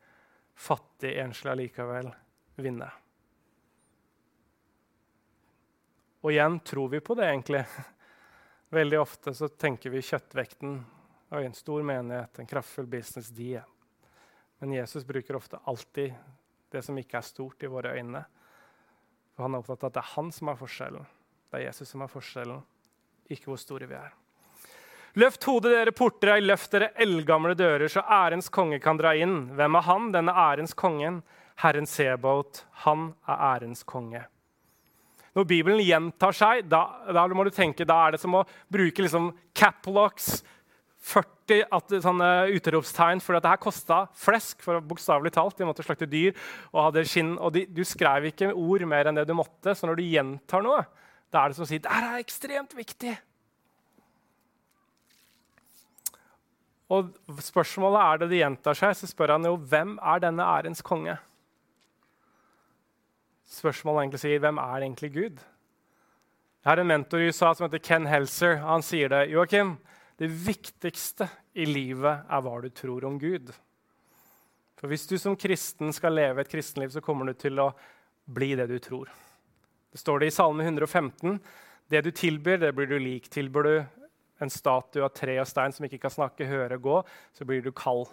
fattig, 0.56 1.12
enslig 1.22 1.52
allikevel 1.52 2.10
vinne. 2.60 2.88
Og 6.24 6.32
igjen 6.34 6.58
tror 6.66 6.90
vi 6.96 7.04
på 7.04 7.16
det, 7.20 7.28
egentlig. 7.30 7.66
Veldig 8.80 9.00
ofte 9.00 9.36
så 9.36 9.52
tenker 9.52 9.94
vi 9.94 10.04
kjøttvekten. 10.04 10.80
Oi, 11.32 11.46
en 11.46 11.54
stor 11.54 11.84
menighet, 11.86 12.40
en 12.40 12.48
kraftfull 12.50 12.88
business, 12.90 13.28
de. 13.30 13.62
Men 14.60 14.72
Jesus 14.74 15.06
bruker 15.06 15.36
ofte 15.36 15.60
alltid 15.64 16.14
det 16.72 16.82
som 16.82 16.98
ikke 16.98 17.20
er 17.20 17.28
stort 17.28 17.64
i 17.64 17.70
våre 17.70 17.92
øyne. 18.00 18.24
For 19.36 19.46
han 19.46 19.54
er 19.54 19.62
opptatt 19.62 19.86
av 19.86 19.92
at 19.92 20.00
det 20.00 20.02
er 20.02 20.16
han 20.16 20.32
som 20.34 20.50
er 20.50 20.58
forskjellen. 20.58 21.06
Det 21.52 21.60
er 21.60 21.68
Jesus 21.68 21.94
som 21.94 22.02
er 22.02 22.10
forskjellen, 22.10 22.66
ikke 23.30 23.52
hvor 23.52 23.62
store 23.62 23.92
vi 23.92 24.00
er. 24.00 24.18
Løft 25.22 25.46
hodet, 25.46 25.76
dere 25.76 25.94
portere, 25.94 26.42
løft 26.42 26.74
dere 26.74 26.92
eldgamle 26.98 27.54
dører, 27.58 27.86
så 27.94 28.02
ærens 28.10 28.50
konge 28.50 28.82
kan 28.82 28.98
dra 28.98 29.14
inn. 29.14 29.52
Hvem 29.54 29.78
er 29.78 29.86
han, 29.86 30.12
denne 30.18 30.34
ærens 30.34 30.74
kongen? 30.74 31.22
Herren 31.62 31.86
Sebaot, 31.90 32.66
han 32.88 33.12
er 33.30 33.50
ærens 33.54 33.86
konge. 33.86 34.26
Når 35.38 35.46
Bibelen 35.46 35.86
gjentar 35.86 36.34
seg, 36.34 36.66
da, 36.66 36.88
da 37.14 37.30
må 37.38 37.46
du 37.46 37.54
tenke, 37.54 37.86
da 37.86 38.08
er 38.08 38.16
det 38.16 38.22
som 38.22 38.34
å 38.34 38.48
bruke 38.72 39.06
liksom 39.06 39.30
caplocks, 39.54 40.40
40 41.00 41.64
at, 41.72 41.94
sånne 42.04 42.30
utropstegn, 42.58 43.22
for 43.24 43.38
det 43.38 43.50
her 43.50 43.62
kosta 43.62 44.02
flesk. 44.20 44.60
for 44.62 44.82
bokstavelig 44.84 45.32
talt, 45.34 45.58
De 45.58 45.66
måtte 45.66 45.84
slakte 45.84 46.10
dyr 46.10 46.36
og 46.74 46.90
hadde 46.90 47.06
skinn. 47.08 47.38
og 47.38 47.54
de, 47.54 47.66
Du 47.66 47.84
skrev 47.84 48.26
ikke 48.30 48.54
ord 48.54 48.86
mer 48.86 49.08
enn 49.08 49.16
det 49.16 49.28
du 49.28 49.34
måtte. 49.34 49.76
Så 49.76 49.88
når 49.88 49.96
du 49.96 50.04
gjentar 50.04 50.62
noe, 50.62 50.86
da 51.32 51.44
er 51.44 51.50
det 51.50 51.56
som 51.56 51.64
å 51.64 51.70
si 51.70 51.80
det 51.80 51.90
er 51.90 52.20
ekstremt 52.20 52.76
viktig. 52.76 53.16
Og 56.90 57.14
spørsmålet 57.46 58.02
er 58.02 58.18
det 58.18 58.30
det 58.32 58.40
gjentar 58.42 58.78
seg, 58.78 58.96
så 58.98 59.08
spør 59.08 59.36
han 59.36 59.46
jo 59.46 59.58
hvem 59.62 60.00
er 60.02 60.24
denne 60.24 60.42
ærens 60.42 60.82
konge? 60.82 61.20
Spørsmålet 63.50 64.04
egentlig 64.04 64.22
sier 64.24 64.42
hvem 64.42 64.58
er 64.62 64.86
egentlig 64.86 65.12
Gud? 65.14 65.38
Jeg 66.60 66.68
har 66.68 66.82
en 66.82 66.90
mentor 66.90 67.22
i 67.22 67.30
USA 67.30 67.54
som 67.54 67.68
heter 67.68 67.82
Ken 67.82 68.08
Helser. 68.10 68.58
Han 68.66 68.84
sier 68.86 69.10
det. 69.10 69.30
Joakim, 69.32 69.78
det 70.20 70.28
viktigste 70.28 71.30
i 71.56 71.66
livet 71.68 72.28
er 72.28 72.44
hva 72.44 72.58
du 72.60 72.68
tror 72.76 73.06
om 73.08 73.16
Gud. 73.20 73.54
For 74.80 74.92
hvis 74.92 75.08
du 75.08 75.16
som 75.20 75.38
kristen 75.40 75.94
skal 75.96 76.16
leve 76.16 76.44
et 76.44 76.52
kristenliv, 76.52 76.92
så 76.92 77.04
kommer 77.04 77.30
du 77.30 77.40
til 77.40 77.60
å 77.60 77.70
bli 78.28 78.52
det 78.60 78.68
du 78.68 78.78
tror. 78.84 79.08
Det 79.92 80.00
står 80.02 80.20
det 80.20 80.30
i 80.30 80.36
Salme 80.36 80.68
115. 80.68 81.40
Det 81.90 82.04
du 82.04 82.12
tilbyr, 82.12 82.60
det 82.62 82.74
blir 82.76 82.92
du 82.92 82.98
lik. 83.00 83.32
Tilbyr 83.32 83.68
du 83.68 83.74
en 84.44 84.52
statue 84.52 85.04
av 85.04 85.16
tre 85.16 85.40
og 85.42 85.48
stein 85.50 85.74
som 85.76 85.88
ikke 85.88 86.02
kan 86.04 86.14
snakke, 86.14 86.48
høre, 86.48 86.78
gå, 86.80 87.00
så 87.36 87.48
blir 87.48 87.64
du 87.64 87.72
kald. 87.76 88.12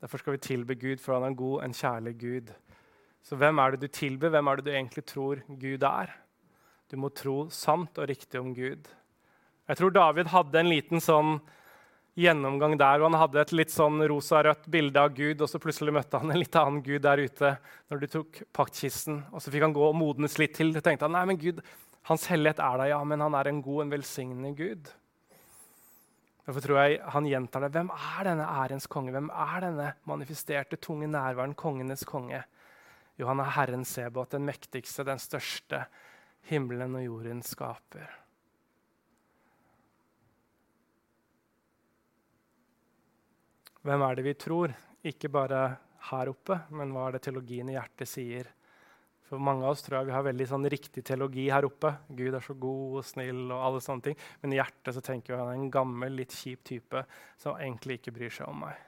Derfor 0.00 0.20
skal 0.20 0.36
vi 0.36 0.44
tilbe 0.48 0.76
Gud, 0.80 1.00
for 1.00 1.16
han 1.16 1.28
er 1.28 1.32
en 1.32 1.38
god, 1.38 1.62
en 1.64 1.76
kjærlig 1.76 2.16
Gud. 2.20 2.52
Så 3.24 3.36
hvem 3.40 3.60
er 3.60 3.72
det 3.72 3.84
du 3.84 3.88
tilber? 3.88 4.32
Hvem 4.32 4.48
er 4.48 4.60
det 4.60 4.66
du 4.66 4.74
egentlig 4.74 5.04
tror 5.08 5.40
Gud 5.48 5.86
er? 5.88 6.12
Du 6.90 6.98
må 7.00 7.08
tro 7.12 7.38
sant 7.52 7.96
og 8.00 8.08
riktig 8.10 8.40
om 8.40 8.52
Gud. 8.56 8.88
Jeg 9.68 9.80
tror 9.80 9.92
David 9.94 10.28
hadde 10.32 10.60
en 10.60 10.68
liten 10.68 11.00
sånn 11.00 11.38
gjennomgang 12.20 12.76
der, 12.78 13.00
og 13.00 13.08
han 13.08 13.18
hadde 13.18 13.40
et 13.42 13.54
litt 13.56 13.72
sånn 13.74 14.02
rosa-rødt 14.10 14.68
bilde 14.70 15.00
av 15.00 15.14
Gud, 15.16 15.40
og 15.40 15.50
så 15.50 15.58
plutselig 15.62 15.94
møtte 15.96 16.20
han 16.20 16.30
en 16.30 16.38
litt 16.38 16.58
annen 16.60 16.82
Gud 16.84 17.02
der 17.06 17.22
ute 17.24 17.54
når 17.90 18.02
du 18.02 18.06
tok 18.12 18.42
paktkisten. 18.54 19.22
Og 19.32 19.42
så 19.42 19.50
fikk 19.54 19.64
han 19.66 19.74
gå 19.76 19.86
og 19.88 19.96
modnes 19.98 20.36
litt 20.38 20.54
til. 20.58 20.74
Da 20.76 20.84
tenkte 20.84 21.08
han 21.08 21.16
nei, 21.16 21.24
men 21.32 21.40
Gud, 21.40 21.62
hans 22.10 22.26
hellighet 22.30 22.60
er 22.62 22.82
der, 22.82 22.92
ja, 22.92 23.00
men 23.08 23.24
han 23.24 23.34
er 23.38 23.50
en 23.50 23.62
god, 23.64 23.86
en 23.86 23.94
velsignende 23.96 24.52
Gud. 24.58 24.92
Derfor 26.44 26.60
tror 26.60 26.80
jeg 26.82 26.98
han 27.14 27.26
gjentar 27.26 27.64
det. 27.64 27.70
Hvem 27.72 27.88
er 27.94 28.26
denne 28.28 28.48
ærens 28.62 28.86
konge? 28.92 29.14
Hvem 29.16 29.30
er 29.32 29.62
denne 29.64 29.86
manifesterte, 30.10 30.76
tunge 30.76 31.08
nærværen, 31.08 31.56
kongenes 31.56 32.04
konge? 32.06 32.42
Jo, 33.16 33.30
han 33.30 33.40
er 33.40 33.54
Herren 33.56 33.86
Sebot, 33.88 34.34
den 34.34 34.44
mektigste, 34.44 35.06
den 35.08 35.22
største. 35.22 35.86
himmelen 36.44 36.94
og 36.98 37.04
jorden 37.06 37.40
skaper. 37.40 38.23
Hvem 43.84 44.02
er 44.06 44.16
det 44.16 44.22
vi 44.24 44.32
tror? 44.40 44.72
Ikke 45.04 45.28
bare 45.28 45.64
her 46.08 46.30
oppe, 46.30 46.56
men 46.72 46.92
hva 46.94 47.08
er 47.08 47.16
det 47.16 47.26
teologien 47.26 47.68
i 47.68 47.74
hjertet 47.76 48.08
sier? 48.08 48.48
For 49.28 49.40
mange 49.40 49.64
av 49.64 49.74
oss 49.74 49.84
tror 49.84 49.98
jeg 49.98 50.08
vi 50.08 50.14
har 50.14 50.24
veldig 50.24 50.46
sånn 50.48 50.64
riktig 50.72 51.04
teologi 51.04 51.44
her 51.52 51.66
oppe. 51.68 51.90
Gud 52.08 52.36
er 52.36 52.44
så 52.44 52.56
god 52.60 52.98
og 53.00 53.04
snill, 53.04 53.42
og 53.50 53.60
alle 53.66 53.82
sånne 53.84 54.06
ting. 54.08 54.18
Men 54.40 54.54
i 54.54 54.58
hjertet 54.60 54.96
så 54.96 55.04
tenker 55.04 55.32
vi 55.32 55.36
at 55.36 55.44
han 55.44 55.52
er 55.52 55.60
en 55.60 55.72
gammel, 55.72 56.16
litt 56.16 56.32
kjip 56.32 56.64
type 56.64 57.04
som 57.40 57.60
egentlig 57.60 57.98
ikke 58.00 58.16
bryr 58.16 58.32
seg 58.32 58.48
om 58.48 58.64
meg. 58.64 58.80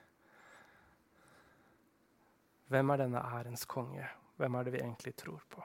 Hvem 2.72 2.92
er 2.92 3.04
denne 3.04 3.24
ærens 3.37 3.68
konge? 3.68 4.09
Hvem 4.40 4.56
er 4.56 4.66
det 4.66 4.76
vi 4.78 4.82
egentlig 4.82 5.12
tror 5.20 5.44
på? 5.52 5.64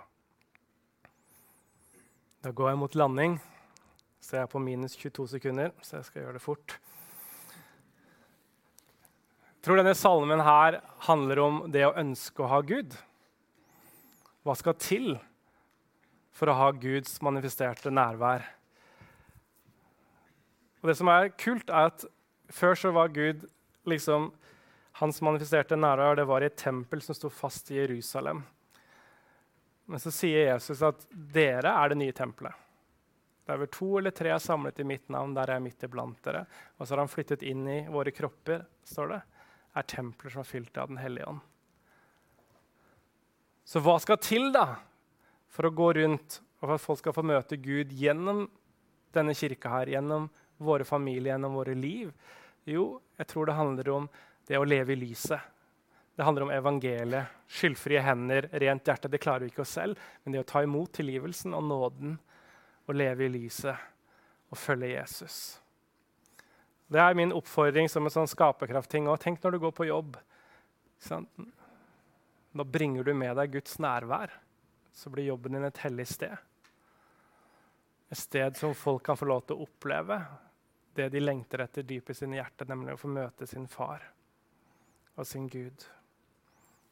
Da 2.44 2.52
går 2.52 2.74
jeg 2.74 2.84
mot 2.84 3.00
landing. 3.00 3.40
Så 4.22 4.38
jeg 4.38 4.44
er 4.44 4.52
på 4.52 4.60
minus 4.62 5.00
22 5.00 5.32
sekunder, 5.38 5.72
så 5.82 6.02
jeg 6.02 6.12
skal 6.12 6.26
gjøre 6.26 6.36
det 6.38 6.44
fort. 6.44 6.82
Tror 9.62 9.78
denne 9.78 9.94
salmen 9.94 10.42
her 10.42 10.80
handler 11.06 11.40
om 11.44 11.58
det 11.70 11.84
å 11.86 11.94
ønske 12.02 12.42
å 12.42 12.50
ha 12.50 12.62
Gud. 12.66 12.96
Hva 14.42 14.56
skal 14.58 14.78
til 14.82 15.12
for 16.34 16.50
å 16.50 16.56
ha 16.58 16.70
Guds 16.74 17.20
manifesterte 17.22 17.94
nærvær? 17.94 18.48
Og 20.82 20.90
det 20.90 20.96
som 20.98 21.12
er 21.14 21.30
kult, 21.38 21.70
er 21.70 21.92
at 21.92 22.08
før 22.50 22.74
så 22.74 22.94
var 22.96 23.14
Gud 23.14 23.46
liksom 23.90 24.32
Hans 25.00 25.22
manifesterte 25.24 25.78
nærvær 25.80 26.18
det 26.20 26.26
var 26.28 26.44
i 26.44 26.50
et 26.50 26.58
tempel 26.60 27.00
som 27.02 27.16
sto 27.16 27.30
fast 27.32 27.70
i 27.72 27.78
Jerusalem. 27.78 28.42
Men 29.88 30.02
så 30.04 30.12
sier 30.14 30.50
Jesus 30.50 30.82
at 30.84 31.06
dere 31.10 31.72
er 31.72 31.94
det 31.94 31.98
nye 32.02 32.16
tempelet. 32.16 32.58
Der 33.48 33.58
hvor 33.62 33.70
to 33.72 33.88
eller 34.02 34.14
tre 34.16 34.34
er 34.36 34.44
samlet 34.44 34.82
i 34.84 34.88
mitt 34.88 35.08
navn, 35.10 35.34
der 35.38 35.48
er 35.48 35.58
jeg 35.58 35.66
midt 35.70 35.86
iblant 35.88 36.20
dere. 36.28 36.44
Og 36.78 36.84
så 36.84 36.94
har 36.94 37.02
han 37.06 37.12
flyttet 37.12 37.46
inn 37.48 37.64
i 37.72 37.80
våre 37.90 38.14
kropper, 38.14 38.66
står 38.88 39.14
det, 39.16 39.22
er 39.78 39.88
templer 39.88 40.34
som 40.34 40.44
er 40.44 40.50
fylt 40.50 40.78
av 40.78 40.92
Den 40.92 41.00
hellige 41.02 41.30
ånd. 41.32 41.42
Så 43.64 43.80
hva 43.84 43.98
skal 44.04 44.20
til 44.20 44.50
da 44.52 44.66
for 45.52 45.68
å 45.68 45.76
gå 45.76 45.94
rundt 46.00 46.42
og 46.60 46.66
for 46.66 46.76
at 46.76 46.84
folk 46.84 47.00
skal 47.00 47.16
få 47.16 47.24
møte 47.26 47.60
Gud 47.62 47.94
gjennom 47.96 48.46
denne 49.16 49.36
kirka 49.38 49.72
her, 49.72 49.94
gjennom 49.96 50.28
våre 50.62 50.86
familier, 50.88 51.34
gjennom 51.34 51.56
våre 51.56 51.76
liv? 51.78 52.12
Jo, 52.68 53.00
jeg 53.18 53.30
tror 53.32 53.48
det 53.48 53.58
handler 53.58 53.94
om 53.96 54.10
det 54.48 54.60
å 54.60 54.68
leve 54.68 54.94
i 54.94 55.00
lyset. 55.00 55.40
Det 56.16 56.26
handler 56.28 56.46
om 56.46 56.52
evangeliet. 56.54 57.40
Skyldfrie 57.48 58.04
hender, 58.04 58.50
rent 58.52 58.88
hjerte. 58.88 59.10
Det 59.10 59.22
klarer 59.24 59.46
vi 59.46 59.54
ikke 59.54 59.64
oss 59.64 59.78
selv. 59.80 60.00
Men 60.24 60.36
det 60.36 60.44
å 60.44 60.50
ta 60.52 60.62
imot 60.64 60.92
tilgivelsen 61.00 61.56
og 61.58 61.64
nåden 61.66 62.18
og 62.86 62.98
leve 62.98 63.26
i 63.26 63.32
lyset 63.32 64.52
og 64.52 64.60
følge 64.60 64.92
Jesus. 64.92 65.61
Det 66.92 67.00
er 67.00 67.16
min 67.16 67.32
oppfordring 67.32 67.88
som 67.90 68.04
en 68.04 68.12
sånn 68.12 68.28
skaperkraftting. 68.28 69.08
Tenk 69.22 69.44
når 69.44 69.56
du 69.56 69.60
går 69.64 69.74
på 69.76 69.88
jobb. 69.88 70.18
Da 71.08 72.66
bringer 72.68 73.08
du 73.08 73.14
med 73.16 73.38
deg 73.40 73.54
Guds 73.54 73.78
nærvær. 73.80 74.34
Så 74.92 75.10
blir 75.10 75.30
jobben 75.30 75.56
din 75.56 75.64
et 75.64 75.84
hellig 75.86 76.10
sted. 76.12 76.36
Et 78.12 78.20
sted 78.20 78.60
som 78.60 78.76
folk 78.76 79.06
kan 79.08 79.16
få 79.16 79.30
lov 79.30 79.46
til 79.48 79.56
å 79.56 79.70
oppleve 79.70 80.20
det 81.00 81.08
de 81.14 81.24
lengter 81.24 81.64
etter 81.64 81.88
dypt 81.88 82.12
i 82.12 82.18
sine 82.18 82.36
hjerter, 82.42 82.68
nemlig 82.68 82.98
å 82.98 83.00
få 83.00 83.08
møte 83.08 83.48
sin 83.48 83.70
far 83.72 84.04
og 85.16 85.28
sin 85.28 85.48
Gud. 85.48 85.86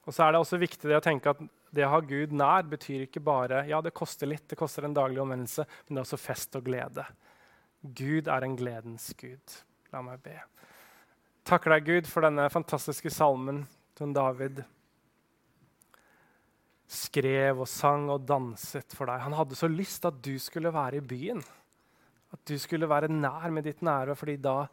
Og 0.07 0.15
så 0.15 0.23
er 0.23 0.31
det 0.31 0.39
også 0.39 0.62
viktig 0.62 0.95
å 0.95 1.03
tenke 1.03 1.33
at 1.33 1.41
det 1.75 1.83
å 1.85 1.91
ha 1.91 1.99
Gud 1.99 2.31
nær 2.31 2.63
betyr 2.71 3.03
ikke 3.03 3.21
bare 3.21 3.65
ja, 3.67 3.81
det 3.83 3.91
koster 3.97 4.31
litt, 4.31 4.47
det 4.47 4.57
koster 4.57 4.88
en 4.88 4.95
daglig 4.95 5.19
omvendelse, 5.21 5.67
men 5.67 5.97
det 5.97 5.99
er 5.99 6.07
også 6.07 6.23
fest 6.23 6.55
og 6.55 6.63
glede. 6.71 7.03
Gud 7.83 8.31
er 8.31 8.47
en 8.47 8.55
gledens 8.59 9.12
gud. 9.19 9.59
La 9.93 10.02
meg 10.06 10.21
be. 10.21 10.36
Takker 11.49 11.73
deg, 11.73 11.88
Gud, 11.88 12.10
for 12.10 12.25
denne 12.25 12.45
fantastiske 12.54 13.10
salmen 13.13 13.63
som 13.97 14.12
David 14.15 14.62
skrev 16.89 17.63
og 17.63 17.69
sang 17.69 18.08
og 18.13 18.25
danset 18.25 18.93
for 18.97 19.10
deg. 19.10 19.23
Han 19.25 19.36
hadde 19.38 19.58
så 19.58 19.69
lyst 19.69 20.06
at 20.10 20.21
du 20.25 20.36
skulle 20.41 20.71
være 20.73 21.02
i 21.02 21.06
byen. 21.06 21.41
At 22.34 22.41
du 22.45 22.56
skulle 22.62 22.89
være 22.89 23.10
nær 23.12 23.49
med 23.54 23.65
ditt 23.65 23.82
nære, 23.86 24.15
fordi 24.17 24.38
da 24.41 24.63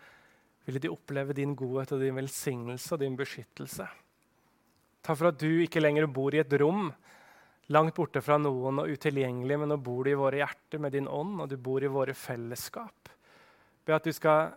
ville 0.66 0.82
de 0.82 0.92
oppleve 0.92 1.36
din 1.36 1.54
godhet 1.56 1.94
og 1.96 2.02
din 2.02 2.16
velsignelse 2.16 2.94
og 2.94 3.00
din 3.00 3.16
beskyttelse. 3.16 3.86
Takk 5.06 5.18
for 5.20 5.30
at 5.30 5.40
du 5.40 5.62
ikke 5.62 5.80
lenger 5.80 6.08
bor 6.10 6.34
i 6.34 6.42
et 6.42 6.56
rom 6.60 6.90
langt 7.72 7.96
borte 7.96 8.22
fra 8.22 8.36
noen 8.38 8.82
og 8.82 8.90
utilgjengelig, 8.90 9.58
men 9.58 9.72
nå 9.72 9.78
bor 9.82 10.04
du 10.04 10.12
i 10.12 10.18
våre 10.18 10.40
hjerter 10.42 10.82
med 10.82 10.94
din 10.94 11.08
ånd, 11.10 11.40
og 11.42 11.50
du 11.50 11.56
bor 11.58 11.82
i 11.82 11.90
våre 11.90 12.14
fellesskap. 12.14 13.10
Be 13.86 13.94
at 13.94 14.06
du 14.06 14.12
skal, 14.14 14.54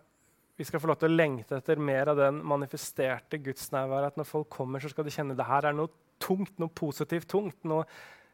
vi 0.60 0.64
skal 0.68 0.80
få 0.82 0.90
lov 0.90 0.98
til 1.00 1.08
å 1.08 1.16
lengte 1.16 1.56
etter 1.56 1.78
mer 1.80 2.10
av 2.12 2.18
den 2.18 2.42
manifesterte 2.44 3.38
gudsnærværet. 3.40 4.12
At 4.12 4.18
når 4.20 4.26
folk 4.28 4.50
kommer, 4.52 4.82
så 4.82 4.90
skal 4.92 5.06
de 5.06 5.14
kjenne 5.14 5.32
det 5.38 5.46
her 5.48 5.64
er 5.70 5.72
noe 5.72 5.88
tungt, 6.20 6.52
noe 6.60 6.68
positivt 6.76 7.30
tungt. 7.32 7.56
Noe, 7.64 7.86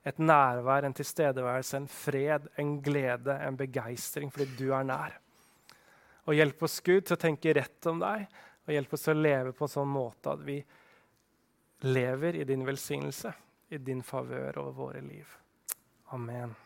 et 0.03 0.19
nærvær, 0.19 0.89
en 0.89 0.97
tilstedeværelse, 0.99 1.79
en 1.79 1.87
fred, 1.87 2.51
en 2.59 2.75
glede, 2.83 3.39
en 3.47 3.59
begeistring 3.59 4.35
fordi 4.35 4.59
du 4.59 4.75
er 4.75 4.91
nær. 4.91 5.15
Og 6.27 6.35
hjelp 6.35 6.67
oss, 6.67 6.81
Gud, 6.83 7.07
til 7.07 7.15
å 7.15 7.23
tenke 7.29 7.55
rett 7.55 7.91
om 7.93 8.03
deg, 8.03 8.27
og 8.67 8.75
hjelp 8.75 8.99
oss 8.99 9.07
til 9.07 9.15
å 9.15 9.23
leve 9.23 9.55
på 9.55 9.69
en 9.69 9.75
sånn 9.79 9.91
måte 9.95 10.35
at 10.35 10.43
vi 10.51 10.61
lever 11.87 12.43
i 12.43 12.47
din 12.51 12.67
velsignelse, 12.67 13.37
i 13.71 13.79
din 13.79 14.03
favør 14.03 14.65
over 14.65 14.79
våre 14.83 15.07
liv. 15.07 15.39
Amen. 16.11 16.59